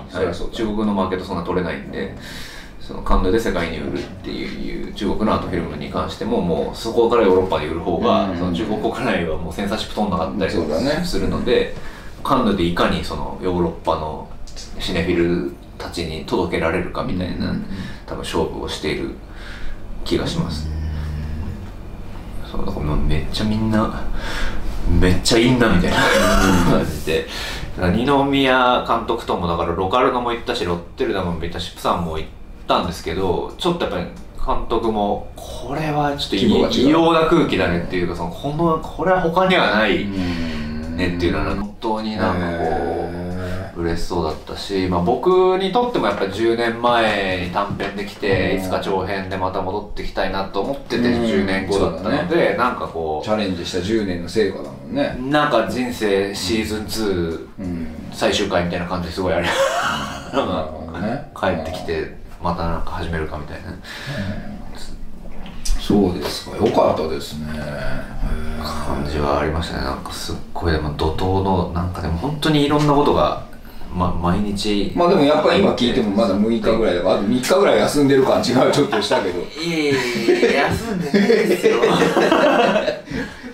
[0.52, 2.16] 中国のマーケットそんな取れないんで
[2.80, 8.38] そのカンヌで世界に売るっていう中国のアートフィルムに関してももうそこからヨーロッパで売る方が、うん。
[8.38, 10.52] その中国国内はもうセンサーシップ取んなかったり
[11.06, 11.76] するので、
[12.24, 14.30] カンヌでいかにそのヨーロッパの
[14.80, 17.54] シネフィルたちに届けられるかみたいな、
[18.06, 19.16] 多分勝負をしている
[20.06, 20.70] 気がします、
[22.50, 23.70] そうだからめっちゃみん。
[23.70, 24.04] な
[24.90, 25.98] めっちゃいいんだみたいな。
[25.98, 27.28] 感じで。
[27.78, 32.30] 二宮監督ともだからロカルノも行ったしロッテルダムも行ったしプサンも行っ
[32.68, 34.06] たんですけどちょっとやっぱり
[34.44, 43.07] 監督もこれはちょっと異様な空気だねっていうかそのこのこれは他にはないねっていうのは本当になんかこう
[43.78, 48.60] 嬉しそうだったし、まあ、僕にとってもやっぱり10年前に短編できてうん。
[48.60, 51.24] いつか長編でまた戻ってきたいなと思っててうん。
[51.24, 55.18] 10年後だったので、なんかこチャレンジした10年の成果だもんね。
[55.20, 57.88] うなんか人生シーズン2うん。
[58.12, 59.44] 最終回みたいな感じですごいあれ。
[59.44, 61.32] なるほどね。
[61.40, 63.74] 帰ってきてまたなんか始めるかみたいな。
[65.80, 66.58] そうですか。
[66.58, 67.48] よかったですね。
[68.62, 69.84] 感じはありましたね。
[69.84, 73.46] なんかすっごいでも怒涛のなんかでも本当にいろんなことが、
[73.94, 77.02] ま、毎日まあでもやっぱり今聞いてもまだ6日ぐらいだ。
[77.02, 79.40] からあと3日ぐらい休んでる感じが ちょっとしたけど。
[79.40, 81.76] いやいやいや休んでないですよ。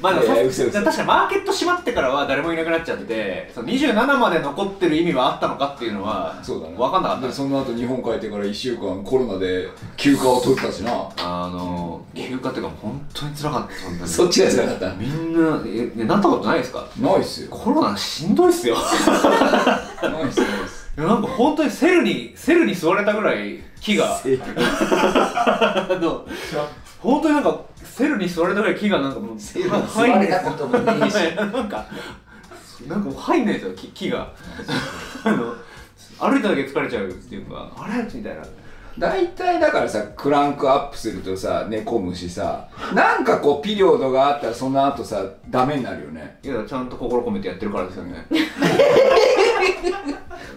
[0.02, 0.84] まあでもさいやいや嘘嘘。
[0.84, 6.74] 確かにマーケット閉まってからは誰もいなくなっちゃってその27まで残ってる意味はあったのかっていうのはそうだね。
[6.78, 7.32] 分かんなかった。
[7.32, 10.92] その後日本帰ってから1週間コロナで休暇を取ったしな。
[11.20, 14.94] あの休暇っていうか本当に辛かったそっちが辛かった？
[14.96, 16.86] みんなええなったことないですか？
[17.00, 17.48] ないっすよ。
[17.50, 18.76] コロナしんどいっすよ
[20.10, 24.16] ないっすないっすいやなんか本当にセルにセルに座れたぐらい木が。
[24.16, 24.22] あ
[26.02, 26.26] の
[27.00, 31.36] 本当になんかセルに座れたぐらい木がなんかもうセルに入んない座れたこともねえし。
[31.36, 31.86] なんか
[32.88, 34.34] なんか入んないですよ木木が
[35.24, 35.56] あの
[36.20, 38.04] 歩いただけ疲れちゃうっていうかあれ？
[38.04, 38.42] みたいな
[38.98, 46.38] 大体だからさクランクアップするとさ寝込むしさなんかこうピリオドがあったらその後さダメになるよね。
[46.44, 48.26] いやちゃんと心込めてやってるからですよね。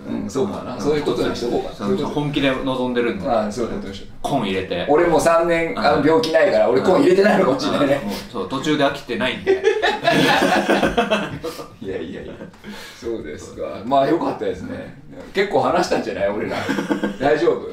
[0.09, 0.79] うんそうかな。
[0.81, 2.07] そういうことにしとこうか。
[2.09, 3.29] 本気で望んでるんで。
[3.29, 4.11] ああそういうことにしよう。
[4.23, 4.87] コン入れて。
[4.89, 7.89] 俺も3年あの病気ないから俺コン入れてないのかもしれない。
[7.89, 8.01] ね
[8.33, 9.53] そう途中で飽きてないんで。
[11.83, 12.33] いやいやいや。
[13.01, 13.63] そうですか。
[13.85, 14.99] まあよかったですね。
[15.35, 16.29] 結構話したんじゃない？
[16.29, 16.57] 俺ら。
[17.21, 17.67] 大丈夫？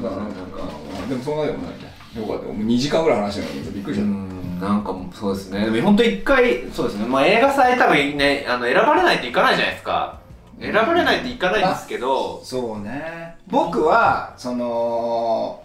[0.00, 0.62] まあなんか
[1.08, 1.94] でもそんなでもないね。
[2.20, 2.46] よかった。
[2.46, 5.70] もう2時間ぐらい話してるのびっくりしうちゃっんなんかもうそうですね。
[5.70, 7.06] でも本当一回そうですね。
[7.06, 10.18] まあ映画祭多分ねあの選ばれないといかないじゃないですか。
[10.60, 12.38] 選ばれないといかないんですけど。
[12.40, 13.36] たそうね。
[13.46, 15.62] 僕はその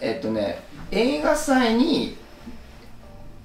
[0.00, 2.16] えっとね映画祭に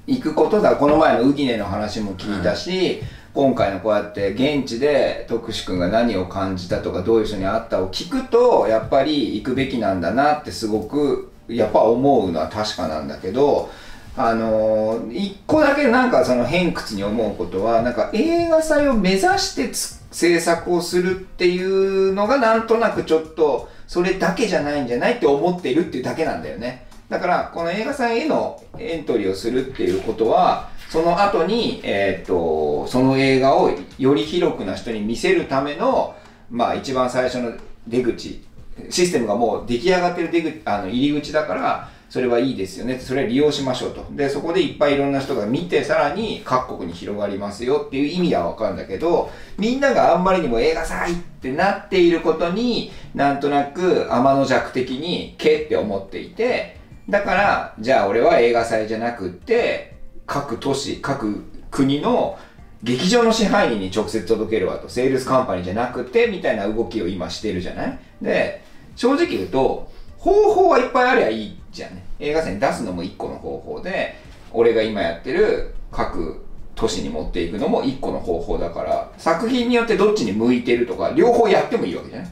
[0.08, 0.76] 行くことだ。
[0.76, 3.02] この前のウディネの話も聞いたし、
[3.34, 13.70] 今回のこうやって現地で徳志くんが何を感じたとかどういう人に会ったを聞くとやっぱり行くべきなんだなってすごくやっぱ思うのは確かなんだけど
[14.18, 19.72] あのー、一個だけなんかその偏屈に思うことはなんか映画祭を目指して
[20.12, 26.86] 制作をするっていうのがなんとなくちょっとそれだけじゃないんじゃないって思っているっていうだけなんだよね。
[27.12, 36.18] だから、この映画祭へのエントリーをするっていうことは、その後に、えー、っと、その映画をより広くな人に見せるための、
[36.50, 37.54] まあ一番最初の
[37.88, 38.44] 出口、
[38.90, 43.00] システムがもう出来上がってる出口、あの入り口だから、それはいいですよね。
[43.00, 44.06] それは利用しましょうと。
[44.12, 56.76] で、そこでいっぱいいろんな人が見て、さらに各国に広がりますよっていう意味はわかるんだけど、みんながあんまりにも映画祭ってなっていることに、なんとなく天の弱的に、けって思っていて、
[57.08, 59.91] だから、じゃあ俺は映画祭じゃなくって、
[60.32, 62.40] 各都市、各国の
[62.84, 64.88] 劇場の支配人に直接届けるわと。
[64.88, 68.00] セールスカンパニーじゃなくて、みたいな動きを今してるじゃない？
[68.22, 68.64] で、
[68.96, 72.06] 正直言うと、方法はいっぱいありゃいいじゃんね。
[72.20, 74.16] 映画祭に出すのも一個の方法で、
[74.54, 82.32] 俺が今やってる各都市に持っていくのも一個の方法だから、作品によってどっちに向いてるとか、両方やってもいいわけじゃない？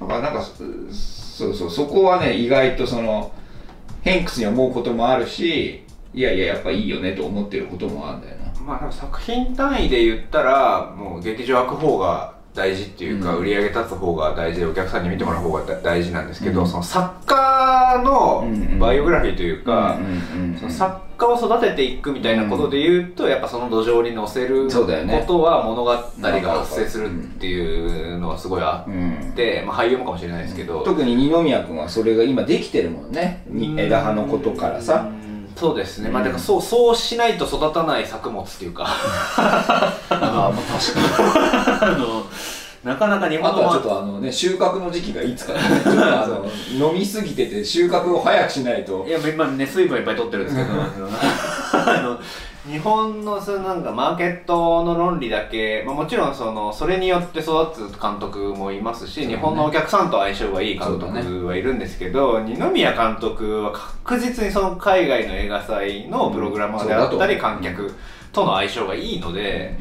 [0.00, 3.32] だからなんか、そうそう、そこはね、意外とその、
[4.00, 8.60] 偏屈に思うこともあるしいやいややっぱいいよねと思ってることもあるんだよな。
[8.60, 18.48] まあ作品単位で言ったらもう劇場開く方が大事っていうか、売り上げ立つ方が大事でお客さんに見てもらう方が大事なんですけど、うん、その作家の
[18.80, 19.96] バイオグラフィーというか、
[20.58, 24.84] その作家を育てていくみたいなことで言うと、やっぱその土壌に乗せるこ
[25.24, 33.44] とは物語が発生するっていうのはすごいあって、まあ、俳優もかもしれないですけど、特に二宮君はそれが今できてるもんね。
[33.76, 35.12] 枝葉のことからさ。
[35.58, 38.86] そうですね、まあだからそうそうしないと育たない作物っていうか。
[38.86, 41.96] ああまあ確かに。
[41.96, 42.24] あの
[42.84, 45.58] なかなか日本のあとはちょっとあのね収穫の時期がいつかね。
[45.82, 46.46] ちょっとあの
[46.90, 49.04] 飲みすぎてて収穫を早くしないと。
[49.04, 50.68] いや今ね水分いっぱい取ってるんですけど。
[51.72, 52.20] あの
[52.68, 67.94] 日本のそのなんかマーケットの論理だけ、まあ、もちろんそのそれによって育つ監督もいますし、ね、日本のお客さんと相性がいい監督はいるんですけど、ね、二宮監督は確実にその海外の映画祭のプログラマーであったり観客
[68.32, 69.78] との相性がいいので、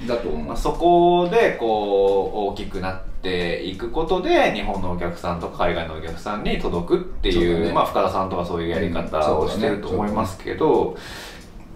[0.47, 10.95] まあ、そこでこう大きくなっていくことで日本のお客さんと海外のお客さんに届くっていう、ね、まあ、深田さんとかそういうやり方をしてると思いますけど。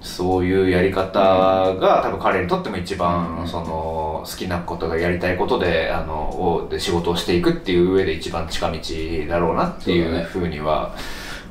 [0.02, 8.78] そういうやり方が多分彼にとっても一番その好きなことがやりたいことであので仕事をしていくっていう上で一番近道
[9.30, 10.96] だろうなっていうふうには。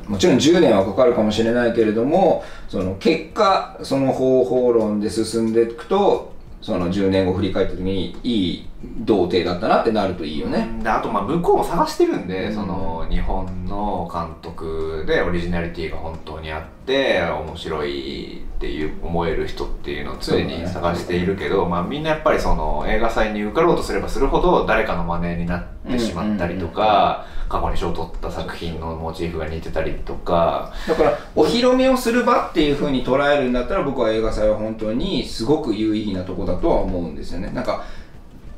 [0.08, 10.68] もちろん10年はかかるかもしれないけれどもその結果その方法論で進んでいくとその10年後振り返った時にいい童貞だったなってなるといいよね。
[10.82, 30.72] であとまあ向こうも探してるんで、うん、その日本の監督でオリジナリティが本当にあって面白いっていう思える人っていうのを常に探しているけど、ね、まあ、みんなやっぱりその映画祭に受かろうとすればするほど誰かの真似になってしまったりとか、過去に賞を取った作品のモチーフが似てたりとか。
[30.86, 37.50] だからお披露目をする場っていうふうに捉えるんだったら僕は映画祭は本当にすごく有意義なとこだとは思うんですよね。
[37.50, 37.84] なんか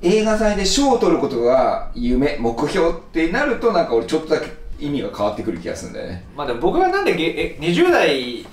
[0.03, 4.47] 映画祭で賞を取ることが夢目標ってなるとなんか俺ちょっとだけ
[4.81, 6.25] 意味が変わってくる気がするんだよね。
[6.37, 8.45] まあでも僕がなんでえ20代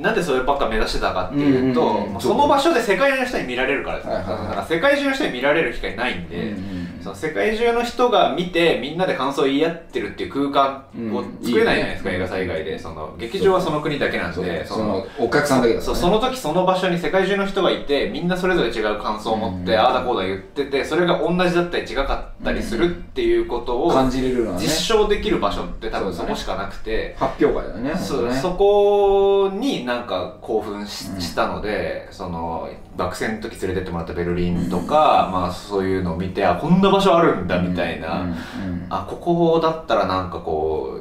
[0.00, 10.84] なんでそればっか目指してたかっていうと、うんうんうん、その場所で世界中の人に見られるからです、はいはいはい、だから世界中の人に見られる機会ないんで、うんうんその世界中の人が見てみんなで感想を言い合ってるっていう空間
[11.14, 12.16] を作れないじゃないですか、うん。
[12.16, 38.26] いいね、映画祭以外でその劇場はその国だけなんでそのお客さんだけだ、ね、そその時その場所に世界中の人がいてみんなそれぞれ違う感想を持って、うん、ああだこうだ言っててそれが同じだったり違かったりするっていうことを感じれるのは、ね、実証できる場所って多分そこしかなくて、発表会だよねそそこになんか興奮し,、したのでその学生の時連れてってもらったベルリンとか、まあそういうのを見てあこんな場所あるんだみたいな、
[38.90, 41.00] あここだったらなんかこ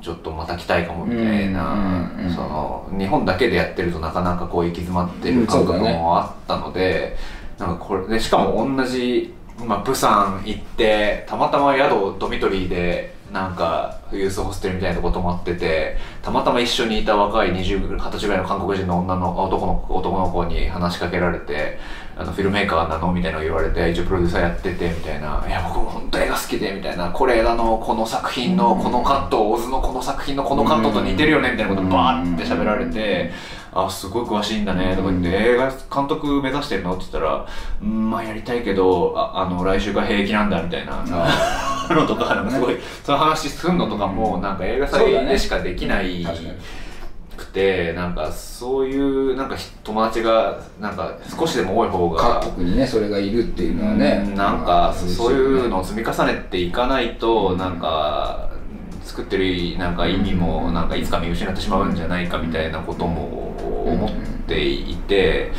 [0.00, 7.16] うちょっとまた来たいかもみたいな、その日本だけでやってるとなかなかこう行き詰まってる感覚もあったので、
[7.58, 9.34] なんかこれでしかも同じ、
[9.66, 21.78] まあ、プサン行ってたまたま宿ドミトリーでなんかユースホステルみたいなとこ泊まっててたまたま一緒にいた若い20 20歳ぐらいの韓国人の女の男の男の子に話しかけられて
[22.18, 23.12] あのフィルメーカーなの？
[23.12, 25.44] みたいなの言われて一応プロデューサーやっててみたいな。
[25.46, 27.10] いや僕も本当映画好きでみたいな。
[27.10, 33.30] これあのこの作品のこのカットオズのこの作品のこのカットと似てるよねみたいなことバーって喋られて。
[33.70, 34.96] ああすごい詳しいんだね。
[34.96, 36.94] とか言って、映画監督目指してるの？
[36.94, 37.46] って言ったら
[37.82, 41.04] うんまあやりたいけどああの来週が平気なんだみたいな。
[41.94, 46.26] のとかすごいその話すんのとかもなんか映画祭でしかできない
[47.38, 54.24] くてなんかそういうなんか友達がなんか少しでも多い方が各国にねそれがいるっていうのはね。
[54.26, 58.50] うんなんかそういうのをを積み重ねていかないとなんか
[59.02, 63.54] 作ってるなんか意味もなんかいつか見失ってしまうんじゃないかみたいなことも
[63.86, 64.10] 思っ
[64.46, 65.50] ていて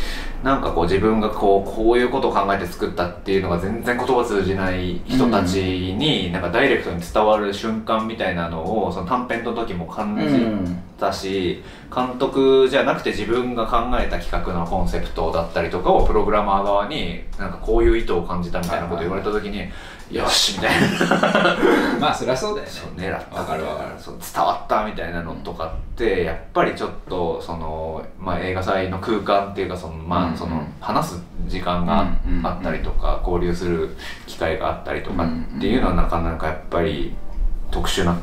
[0.44, 10.24] なんかこう自分がこうこういうことを考えて作ったっていうのが全然言葉通じない人たちになんかダイレクトに伝わる瞬間みたいなのをその短編の時も感じ
[11.00, 19.70] たし監督じゃなくて自分が考えた企画のコンセプトだったりとかをプログラマー側になんかこういう意図を感じたみたいなことを言われた時に
[20.12, 21.58] よしみたいな。
[22.00, 23.10] まあそりゃそうだよね。
[23.10, 23.36] 狙った。
[23.36, 23.90] わかるわかる。
[24.00, 33.96] そう伝わったみたいなのとかってやっぱりちょっとその、まあ、映画祭の空間っていうかその、まあ、うんその話す時間がうんあったりとか交流する
[34.26, 37.14] 機会があったりとかっていうのはなかなかやっぱり
[37.70, 38.20] 特殊な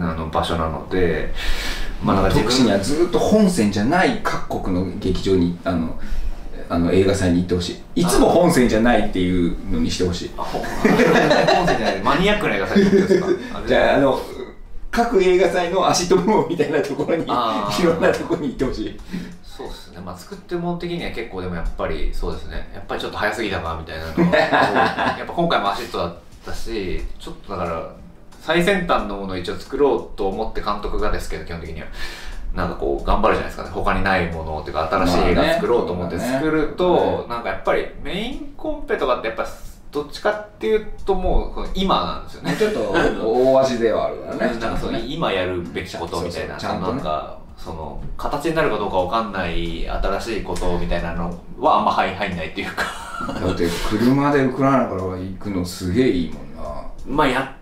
[0.00, 1.32] あの場所なので。
[2.02, 5.98] まあ、自特使にはずっと本線じゃない各国の劇場にあの
[6.68, 8.02] あの映画祭に行ってほしい。
[8.02, 10.30] いつも本線じゃないっていうのにしてほしい。
[10.36, 12.02] 本線じゃない。
[12.02, 13.26] マニアックな映画祭ですか。
[13.66, 14.20] じゃああの
[14.90, 19.00] 各映画祭の足ともみたいなところにいろんなところに行ってほしい。
[19.42, 22.70] そうですね、まあ、作ってるもの的には結構でもやっぱりそうですね。
[22.74, 27.90] やっぱりちょっと早すぎたかみたいなのは やっぱ今回もアシットだったしちょっとだから
[28.40, 31.86] 最先端のものを一応作ろうと思って監督がですけど基本的には。
[32.54, 33.70] なんかこう頑張るじゃないですかね。
[33.70, 39.46] 他にないものっていうか新しい映画作ろうと思って作ると、なんかやっぱりメインコンペとかってやっぱ
[39.90, 42.56] どっちかっていうともう今なんですよね。
[42.56, 44.58] ちょっと大味ではあるからね。
[44.60, 52.84] なんかそうね今やるべきことみたいななんかその形になるかどうかわかんない新しいことみたいなのはあんま入入んないっていうか。
[53.40, 56.82] だって車でウクライナから行くのすげえいいもんな。
[57.06, 57.56] まあや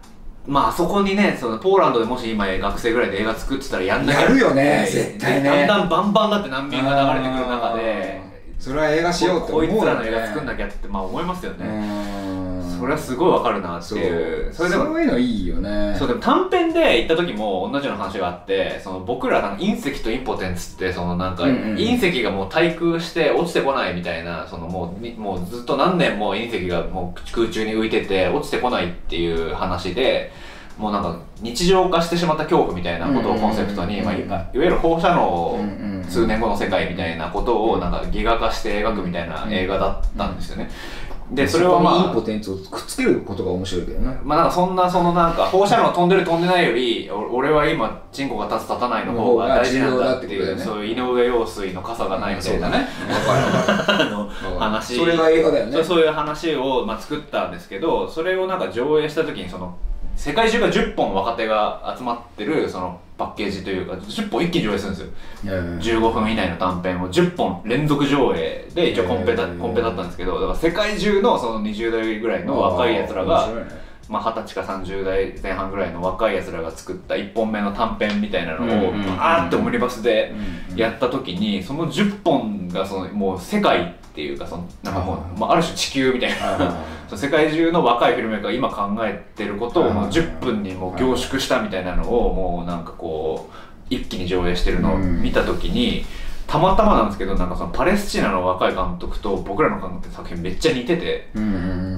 [0.46, 4.20] まああそこにねそのポーランドでもし今学生ぐらいで映画作ってたらやんなきゃ。
[4.22, 5.48] やるよね絶対ね。
[5.48, 8.20] だんだんバンバンだって難民が流れてくる中で
[8.58, 12.25] それは映画しようって思うよ、ね、こいつらの映画作んなきゃってまあ思いますよね、うん
[12.78, 14.52] それはすごいわかるなっていう。
[14.52, 15.94] それでもそういうのいいよね。
[15.98, 30.32] そうでも短編で行った時も同じような話があってその僕らなんか隕石とインポテンツってそのなんかうんうん隕石がもう対空して落ちてこないみたいなそのもうにもうずっと何年も隕石がもう空中に浮いてて落ちてこないっていう話で
[30.78, 40.70] もうなんか日常化してしまった恐怖みたいなことをコンセプトに、うんまいいわゆる放射能うんうんうん数年後の世界みたいなことをなんかギガ化して描くみたいな映画だったんですよね。
[41.30, 44.16] でそれはまあインポテンツをくっつけることが面白いけどね。
[44.22, 54.02] まあなんかそんなそのなんか放射能飛んでる飛んでないよりお俺は今チンコが立つ立たないの方が大事なんだっていうそういう井上陽水の傘がないみたいなねわかるわかる。
[54.02, 55.72] あのうん話それが映画だよね。
[55.72, 59.76] そうそういう話をまあ作ったんですけどそれをなんか上映した時にその
[60.14, 65.54] 世界中が10本若手が集まってるそのパッケージというか10本一気に上映するんですよ。
[65.58, 73.48] うん15分以内の短編を10本連続上映で一応コンペだコンペだったんですけどだから世界中のその20代ぐらいの若いやつらが
[74.08, 80.32] まあ、20歳か30代前半ぐらいの若いやつらが作った1本目の短編みたいなのをバーってオムニバスで
[80.76, 86.74] やった時にその10本がそのもう世界っていうかそのなんかもあう、まあ、ある種地球みたいな
[87.14, 93.54] 世界中の若いフィルメーカーが今考えてることをあもう10分にもう凝縮したみたいなのをもうなんかこう
[93.90, 96.06] 一気に上映してるのを見た時に
[96.46, 101.28] たまたまなんですけどなんかそのパレスチナの若い監督と僕らの監督って作品めっちゃ似てて。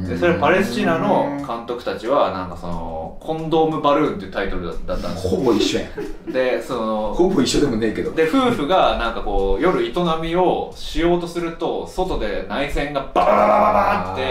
[0.08, 5.84] でそれパレスチナの監督たちはなんかその「コンドームバルーン」っていうタイトルだったんですほぼ一緒や
[6.28, 6.32] ん。
[6.32, 8.12] でそのほぼ一緒でもねえけど。
[8.12, 9.92] で夫婦がなんかこう夜営
[10.22, 13.72] みをしようとすると外で内戦がバババババ
[14.06, 14.22] バって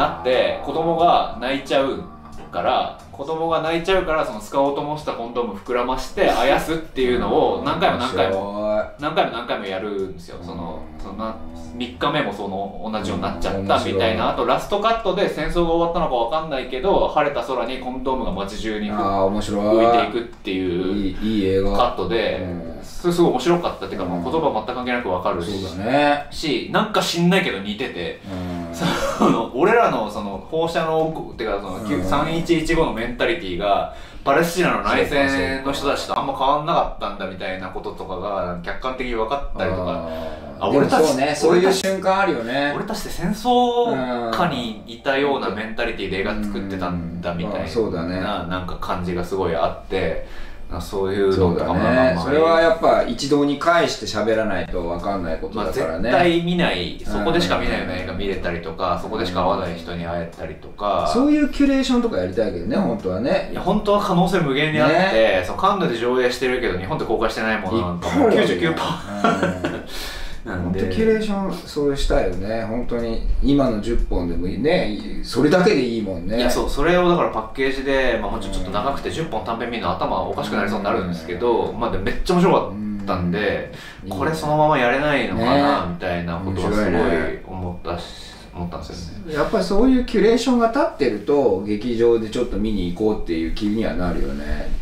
[0.00, 2.04] なって子供が泣いちゃう
[2.52, 10.38] から子供が泣いちゃうからその使おうと思ってたコンドーム膨らましてあやすっていうのを何回も何回もも何回も何回もやるんですよ。
[10.42, 11.02] そのうん。
[11.02, 11.34] そんな
[11.76, 14.30] 3日目もその同じようになっちゃっうんたみたいな。
[14.30, 21.76] あとラストカットで戦争が終わったのかわかんないけど晴れた空にコンドームが街中にあ浮いていくっていういいいい映画。
[21.76, 22.78] カットでうん。
[22.82, 25.50] それすごい面白かったっていうか言葉全く関係なくわかるし
[26.30, 28.20] しなんか知んないけど似てて。
[28.30, 28.72] うん
[29.24, 31.84] その俺らのその放射能っていうかそのうん。
[31.84, 33.94] 3115のメンタリティが
[34.24, 40.08] パレスチナの内戦の人たちとあんま変わんなかったんだみたいなこととかが客観的に分かったりとか。
[40.60, 42.72] あ俺たちそうねそういう瞬間あるよね。
[42.76, 47.68] 俺たちって戦争下にいたようなメンタリティで映画作ってたんだみたいなうん。
[47.68, 48.20] そうだね。
[48.20, 50.24] なんか感じがすごいあって
[50.80, 52.16] そういうのとかもね。
[52.22, 61.10] それはやっぱ一堂に会して喋らないと分かんないことまあ、絶だからね、対見ないそこでしか見ないような映画見れたりとかそこでしか会わない人に会えたりとか。
[61.12, 63.50] そういうキュレーションとかやりたいけどね本当はね。
[63.52, 68.76] いや本当は可能性無限にあって、そのカンヌで上映してるけど日本で公開してないものなんかもう99%
[70.44, 70.80] なんで。
[70.90, 72.64] キュレーションそうしたいよね。
[72.64, 73.26] 本当に。
[73.42, 75.20] 今の10本でもいいね。
[75.22, 76.38] それだけでいいもんね。
[76.38, 82.72] いやそうそれをだからパッケージで、まあ、もうちょっと長くて10本短編見るの頭おかしくなりそうになるんですけど、まあ、でもめっちゃ面白か
[83.02, 83.72] ったんで、
[84.04, 84.10] うん。
[84.10, 85.92] これそのままやれないのかな、ね。
[85.94, 89.34] みたいなことはすごい思ったし思ったんですよね。
[89.34, 94.81] やっぱりそういうキュレーションが立ってると劇場でちょっと見に行こうっていう気にはなるよね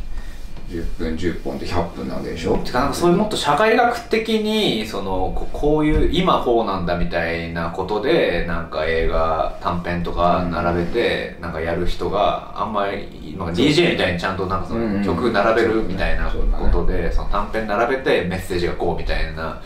[0.71, 2.57] 10分10本って100分なわけでしょ？
[2.59, 19.61] てかなんかそういうもっと社会学的にそのここういう今こうなんだみたいなことでなんか映画短編とか並べてなんかやる人があんまりなんか DJ みたいにちゃんとなんかその曲並べるみたいなことでその短編並べてメッセージがこうみたいな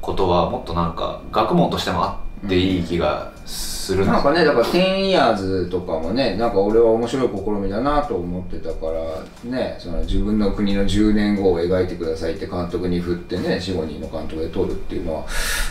[0.00, 15.24] ことはもっとなんか学問としてもあっていい気がするんですなんかねだから「10 years」とかもねなんか俺は面白い試みだなと思ってたからねその自分の国の10年後を描いてくださいって監督に振ってね45人の監督で撮るっていうのは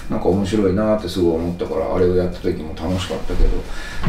[0.10, 3.50] なんか面白いなってすごい思ったからあれをやった時も楽しかったけど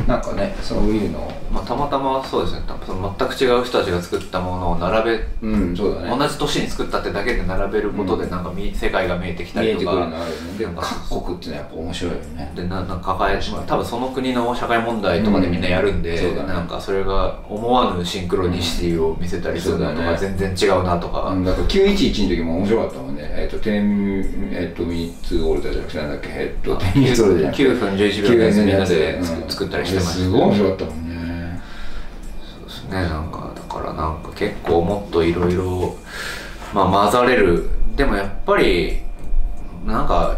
[0.06, 1.18] なんかねそういうの。
[1.18, 2.62] をまあ、たまたまそうですね。
[2.84, 6.16] その全く違う人たちが作ったものを並べうんそうだね。
[6.16, 9.90] 同じ年に作ったってだけで並べることでなんかみ、世界が見えてきた見えりとか。
[9.92, 10.58] てくるのあるよね。
[10.58, 16.36] でも各国ってのはやっぱ面白いよねでななんか抱え多分その国の社会問題とかでみんなやるんで、うん。
[16.36, 16.42] ね。
[16.46, 23.22] なんかそれが思わぬシンクロニシティを見せたりするのとか全然違うなとか、うん、だから911の時も面白かったもんね。
[23.24, 26.28] えっ、と10えっ、と3つオールダーじゃなくてなんだっけ？
[26.30, 29.24] えっ、と10ミニッツオールダーじゃなくて9分11秒のやつみんなでうん。
[29.24, 31.60] 作作ったりしてましたすごい面白かったもんね。
[32.58, 32.90] そうですね。
[32.90, 35.96] なんかだからなんか結構もっといろいろ
[36.72, 37.68] まあ混ざれる。
[37.96, 38.98] でもやっぱり
[39.86, 40.36] なんか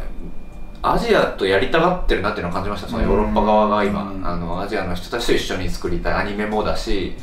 [0.83, 2.89] アジアとやりたがってるなっていうのを感じました。
[2.89, 4.11] そのヨーロッパ側が今。
[4.11, 4.27] うん。
[4.27, 7.15] あのアジアの人たちと一緒に作りたいアニメもだし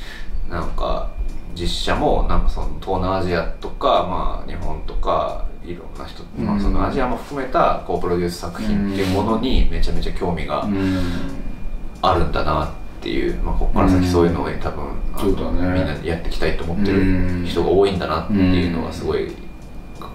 [0.49, 1.10] なんか
[1.53, 6.62] 実写もなんかその東南アジアとか、まあ、日本とかいろんな人、まあ、うん。
[6.62, 10.99] そのアジアも含めたこうプロデュース作品っていうものにめちゃめちゃ興味がうん。
[12.01, 12.70] あるんだなっ
[13.01, 14.86] ていう、まあ、ここから先そういうのを多分、
[15.60, 15.80] ね。
[15.80, 19.32] みんなでやっていきたいと思ってる人が多いんだなっていうのはすごい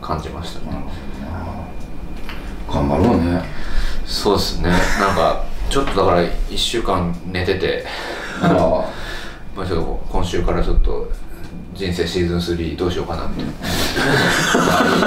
[0.01, 0.77] 感じましたね、
[2.73, 3.43] 頑張ろうね。
[4.07, 4.71] そうですね。
[4.71, 7.85] なんかちょっとだから1週間寝てて。
[8.43, 8.49] あ
[9.57, 11.11] まあちょっと今週からちょっと
[11.75, 13.53] 人生シーズン3どうしようかなみたいな。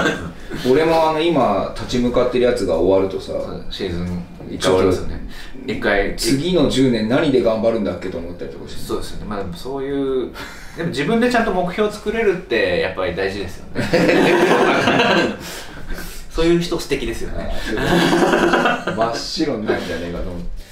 [0.01, 0.33] あ
[0.69, 3.33] 俺もあの今立ち向かってるやつが終わるとさ
[3.71, 5.27] シーズン一回終わりますよね。
[5.65, 8.81] 一回次の10年何で頑張るんだっけと思ったりとかして。
[8.81, 9.25] そうですよね。
[9.27, 10.29] まあでもそういう
[10.77, 13.85] でも自分でちゃんと目標を作れるってやっぱり大事ですよね
[16.33, 17.53] そういう人素敵ですよね。
[18.97, 20.63] 真っ白になるんじゃねえかと思って。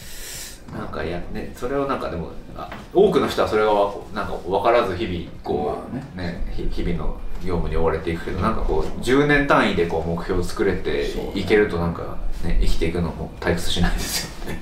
[0.74, 6.48] なんかやねそれをなんかでもあ多くの人はそれがわなんか分からず日々こう、まね。
[6.56, 14.60] ひ日々の業務に追われていくけどなんかこう10年単位でこう目標を作れていけるとなんかね生きていくのも退屈しないですよね。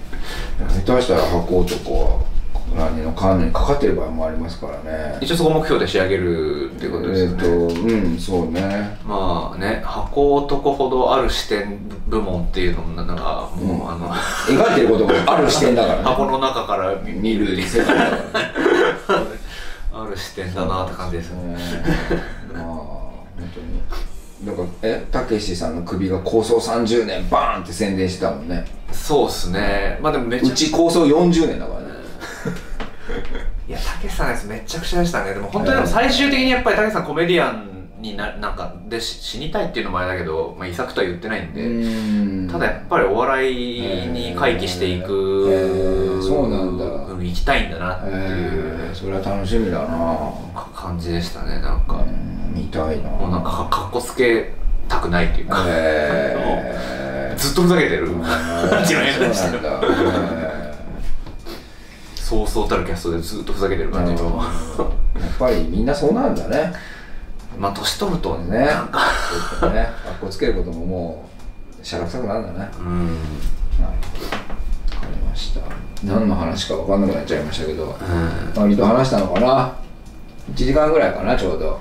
[0.86, 2.39] 下手したら箱男は
[2.76, 5.18] 何の関連にかかってる場合もありますからね。
[5.22, 8.98] 一応そこ目標で仕上げるってことですよね、えっ、とうんそうね。
[9.06, 13.90] まあね箱男ほどある視点部門っていうのもなんかもう、うん。
[13.90, 16.04] あの描いてることもある視点だからね。
[16.04, 19.26] 箱の中から見見る世界だからね。
[19.94, 21.58] ある視点だなって感じですよね。
[22.54, 23.18] まあ本
[23.54, 23.80] 当に。
[24.46, 28.66] だからえたけしさんの首が構想30年バーンって宣伝してたもんね。
[28.92, 30.00] そうっすね。
[30.02, 31.89] まあでもめちゃうち構想40年だからね
[33.68, 35.34] いやたけしさんのやつめちゃくちゃでしたね。
[35.34, 37.70] でも本当にでも最終的にやっぱりたけしさんコメディアン
[38.02, 42.50] にななんかでし死にたいっていうのもあれだけど、まあ、遺作とは言ってないんで、うん。
[42.50, 46.86] ただやっぱりお笑いに回帰していく、へーそうなんだ。
[46.86, 48.14] うん行きたいんだなっていう。
[48.16, 49.88] えー、それは楽しみだな。
[50.56, 53.10] か感じでしたねなんか、うん見たいな。
[53.10, 54.54] もうなんかかかっこつけ
[54.88, 58.08] たくないっていうか、えー ずっとふざけてる。
[58.08, 58.22] うん。
[58.22, 60.39] 感じの映画でした
[62.30, 64.84] そうそうたるキャストでずっとふざけてる感じの、ー
[65.20, 66.72] やっぱりみんなそうなんだね。
[67.58, 68.66] まあ年取るとねね。
[68.68, 69.00] なんか。
[69.00, 69.84] ちょっとね。
[70.06, 71.26] かっこつけることもも
[71.82, 72.70] うしゃらくさくなるんだね。
[72.80, 72.98] うん。
[73.08, 73.86] はい。
[73.86, 73.90] わ
[75.02, 75.62] かりました。
[76.04, 77.84] 何の話か分かんなくなっちゃいましたけど。
[78.56, 78.62] うん。
[78.62, 79.72] 割と話したのかな
[80.54, 81.80] ？1時間ぐらいかなちょうど。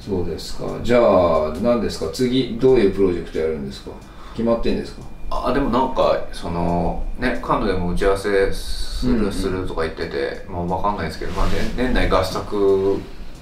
[0.00, 0.64] そうですか。
[0.84, 2.06] じゃあ何ですか？
[2.12, 3.90] 次どういうプロジェクトやるんですか？
[4.36, 5.02] 決まってんですか？
[5.30, 9.32] あでもなんかそのねカンヌでも打ち合わせする,、うんうん。
[9.32, 12.96] するとか言っててまあわかんないですけど、まあ、ね、年内合作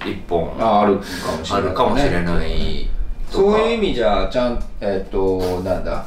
[0.05, 1.03] 一本ああるか
[1.37, 2.89] もしれない、あるかもしれない。
[3.31, 6.05] とかそういう意味じゃちゃんえっ、となんだ？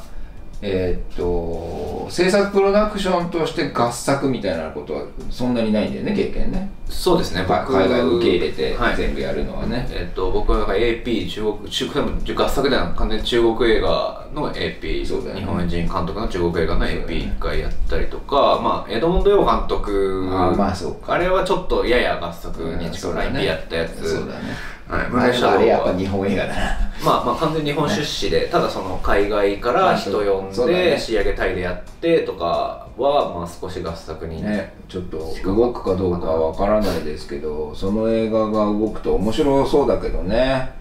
[0.63, 7.45] えっ、と制作プロダクションとして合作みたいなことはそんなにないんだよね経験ねそうですね。
[7.45, 8.97] か海外を受け入れてはい。
[8.97, 15.41] 全部やるのはね、えっと、僕はなんか AP 中国中国でも合作では完全に中国映画の AP、ね。
[15.41, 17.07] 日本人監督の中国映画のそうだよね。
[17.07, 21.15] AP 一回やったりとか、まあエドモンド・ヨー監督あまあそうか。
[21.15, 24.17] あれはちょっとやや合作に近い AP やったやつ。
[24.17, 24.51] そうだね。
[24.51, 26.91] はああれやっぱ日本映画だな。
[27.05, 40.79] まあまあ完全に日本出資で、ただその海外から人呼んで仕上げタイでやってとかはまあ少し合作にね、ちょっと動くかどうかはわからないですけどその映画が動くと面白そうだけどね。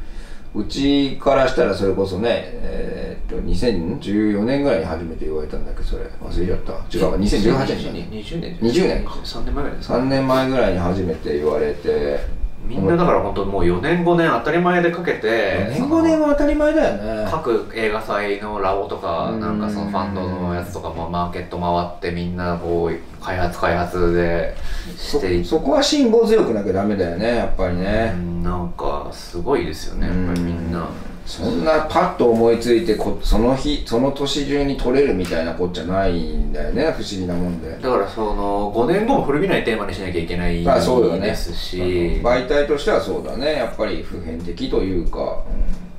[0.55, 6.05] うちからしたらそれこそねえーっと2014年ぐらいに初めて言われたんだけどそれ。
[6.05, 6.97] 忘れちゃった。
[6.97, 7.19] 違うわ。
[7.19, 9.53] 2018年に20年20年か3年。
[9.53, 12.19] 前ぐらいですか3年前ぐらいに初めて言われて
[12.65, 15.27] みんなだから本当もう4年5年当たり前でかけて
[15.71, 17.27] 4年5年は当たり前だよね。
[17.29, 24.55] 各映画祭のラボとかうんなんかそのファンドのやつとかもマーケット回ってみんなこう開発開発で
[24.97, 30.87] していそそこは辛抱強くなきゃダメだよねやっぱりね、うんなんかすごいですよねやっぱりみんな
[31.29, 37.69] そんなパッと思いついてこその日その年中に取れるみたいなこっちゃないんだよね不思議なもんで。
[37.69, 41.27] だからその5年後も古びないテーマにしなきゃいけないまあそうだね。
[41.27, 41.77] ですし、
[42.23, 43.53] 媒体としてはそうだね。
[43.57, 45.23] やっぱり普遍的というか、う
[45.85, 45.89] ん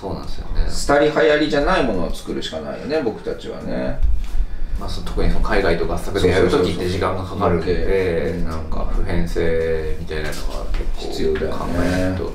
[0.00, 3.98] そうなんですよね、廃り流行りじゃないものを作るしかないよね僕たちはね。
[4.80, 11.52] まあ、その特にその海外と合作でやるそうそうそうそう時って時間がかかるんでうんなんか普遍性みたいなのは結構必要だよね。
[11.52, 12.24] 考えないと。
[12.24, 12.26] い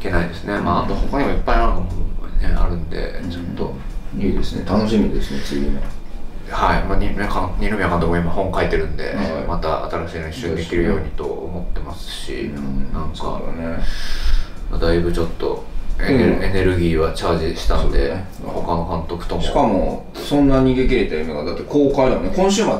[0.00, 3.74] けないですね、まああと他にもいっぱいあるのも、ね、あるんでちょっと、
[4.18, 5.80] いいですね楽しみですね次の
[6.50, 12.50] はい、まあ、二宮監二宮監督も今本書いてるんで、はいまた新しいの一緒にできるようにと思ってますし、
[12.92, 13.78] なんそうかだね
[14.80, 15.64] だいぶちょっと
[15.98, 22.78] エネ,、うんエネルギーはチャージしたんで、ね他の監督ともしかもそんな逃げ切れた夢がだって公開だもんね今週末か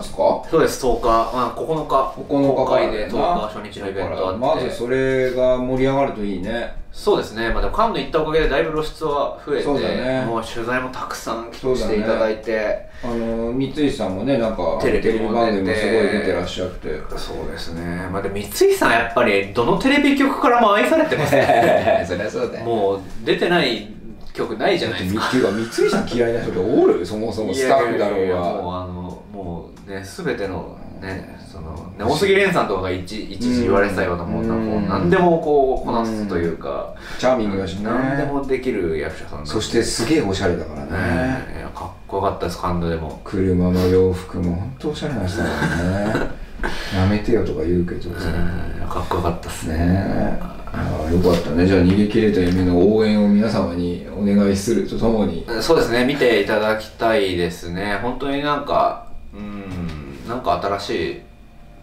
[0.50, 10.24] そうです10日、まあ、9日9日公開で10日初日のイベントあってまずそれが盛り上がるといいねそうですね、まあ、でもカンヌ行ったおかげでだいぶ露出は増えて、そうだね。
[10.24, 16.88] もう取材もたくさんそうだねしていただいてあの三井さんもねなんかテレビも番組もすごい出てらっしゃって。
[17.18, 18.40] そうですね、まあ、でも三
[18.70, 22.03] 井さんやっぱりどのテレビ局からも愛されてますね。
[22.09, 22.64] そりゃそうだよ。
[22.64, 23.88] もう出てない
[24.32, 25.26] 曲ないじゃないですか。
[25.28, 27.05] っていうか三井さん嫌いな人っておる？
[27.05, 34.66] そもそもスタッフだろういやいやいやもうがあのもうね全てのねそのね大杉蓮さんとかが一一時言われてたようなもんなうん。
[34.66, 36.94] もう何でもこうこなすというか。
[37.18, 37.84] チャーミングだしね。
[37.84, 40.90] 何でもできる役者さんそしてすげえおしゃれだからね。
[40.90, 43.20] ねかっこよかったですカンヌでも。
[43.24, 46.47] 車の洋服も本当おしゃれな人だからね。
[46.94, 48.28] やめてよとか言うけどさ。
[48.28, 49.76] うんかっこよかったですね。
[49.78, 50.38] ね。
[50.40, 51.66] ああよかったね。
[51.66, 55.47] じゃあ逃げ切れた夢の応援を皆様にお願いするとともに。
[55.61, 57.99] そうですね見ていただきたいですね。
[58.03, 59.86] 本当になんかうん
[60.29, 61.12] なんか新し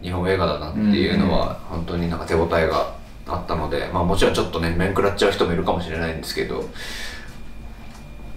[0.02, 2.94] い日本映画だなっていうのは本当になんか手応えが
[3.26, 6.68] あったのでまあもちろんちょっとね面食らっちゃう人もいるかもしれないんですけど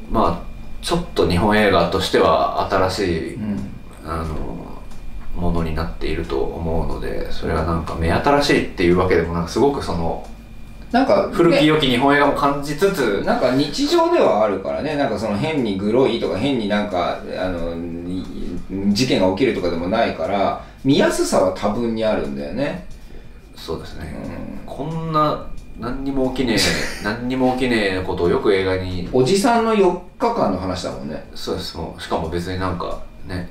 [0.10, 0.48] まあ
[0.82, 3.74] ちょっと日本映画としては新しい、うん。
[4.08, 4.82] あの
[5.36, 10.28] ものになっていると思うのでそれがなんか目新しいっていうわけでもなくすごくその
[10.92, 14.96] なんか古きね良き日本映画も感じつつ、なんか日常ではあるからね。
[14.96, 18.24] なんかその変にグロいとか変になんかあのい
[18.70, 22.88] 事件が起きるとかでもないから見やすさは多分にあるんだよね。
[23.56, 24.66] そうですね、うん。
[24.66, 25.48] こんな
[25.80, 26.58] 何にも起きねえ
[27.04, 29.10] 何にも起きねえことをよく映画に。
[29.12, 31.28] おじさんの4日間の話だもんね。
[31.34, 31.78] そうです。
[31.78, 33.50] もうしかも別になんかね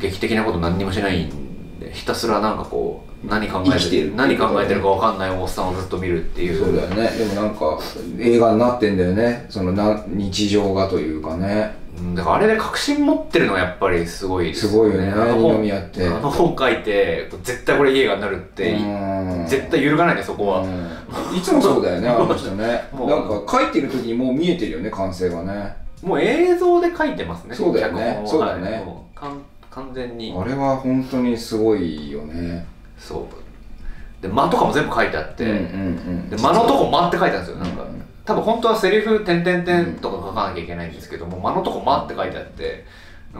[0.00, 6.64] 劇的なこと何にもしないんでひたすらなんかこう何考えてる何考えてるか分かんないおっさんをずっと見るっていう。
[6.64, 7.16] そうだよね。
[7.16, 7.78] でもなんか
[8.18, 9.46] 映画になってんだよね。
[9.48, 11.74] そのな日常がというかね。
[11.74, 11.79] うん
[12.14, 15.10] だからあれで確信持ってるのはやっぱりすごいですすごいよね。
[15.10, 16.06] あの本二宮って。
[16.06, 19.46] あの本書いて絶対これ映画になるってうん。
[19.46, 21.36] 絶対揺るがないねそこは、うん。
[21.36, 22.64] いつもそうだよね あの人ね。
[22.92, 28.22] なんか書いてる時にもう見えてるよね完成がねもう映像で書いてますねそうだよね。
[28.24, 28.70] そうだね。
[28.70, 28.84] はい。
[28.84, 30.34] もうかん完全に。
[30.36, 32.64] あれは本当にすごいよね。
[32.98, 34.22] そう。
[34.22, 42.84] で間とかも全部書いてあって、で間のとこ間って書いてあるんですよなんか、うん多分本当はセリフ点々点とか書かなきゃいけないんですけども間のとこ間って書いてあって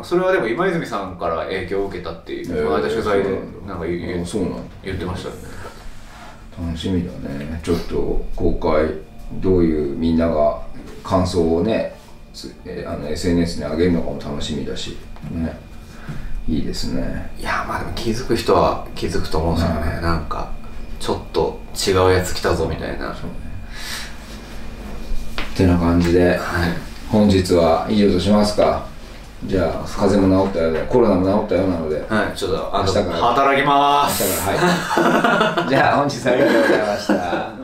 [0.03, 4.61] それはでも今泉さんから影響を受けたっていう、えーこの間取材でそうなんか言そうなんだ。
[4.85, 5.37] 言ってましたね
[6.67, 7.61] 楽しみだね。
[7.63, 8.87] ちょっと公開
[9.41, 10.63] どういうみんなが
[11.03, 11.97] 感想をね
[12.87, 14.97] あの SNS に上げるのかも楽しみだし
[15.31, 15.59] ね。
[16.49, 17.31] いいですね。
[17.39, 20.51] いやまあでも気づく人は気づくと思うんですよね、うんなんか
[20.99, 23.17] ちょっと違うやつ来たぞみたいな
[25.61, 26.39] てな感じで、
[27.11, 28.89] 本日は以上としますか。
[29.47, 32.05] じゃあ風邪も治ったようでコロナも治ったようなので。
[32.09, 33.17] はいちょっと明日から。
[33.17, 35.69] 働きま明す日からはい。
[35.69, 37.60] じゃあ本日はありがとうございました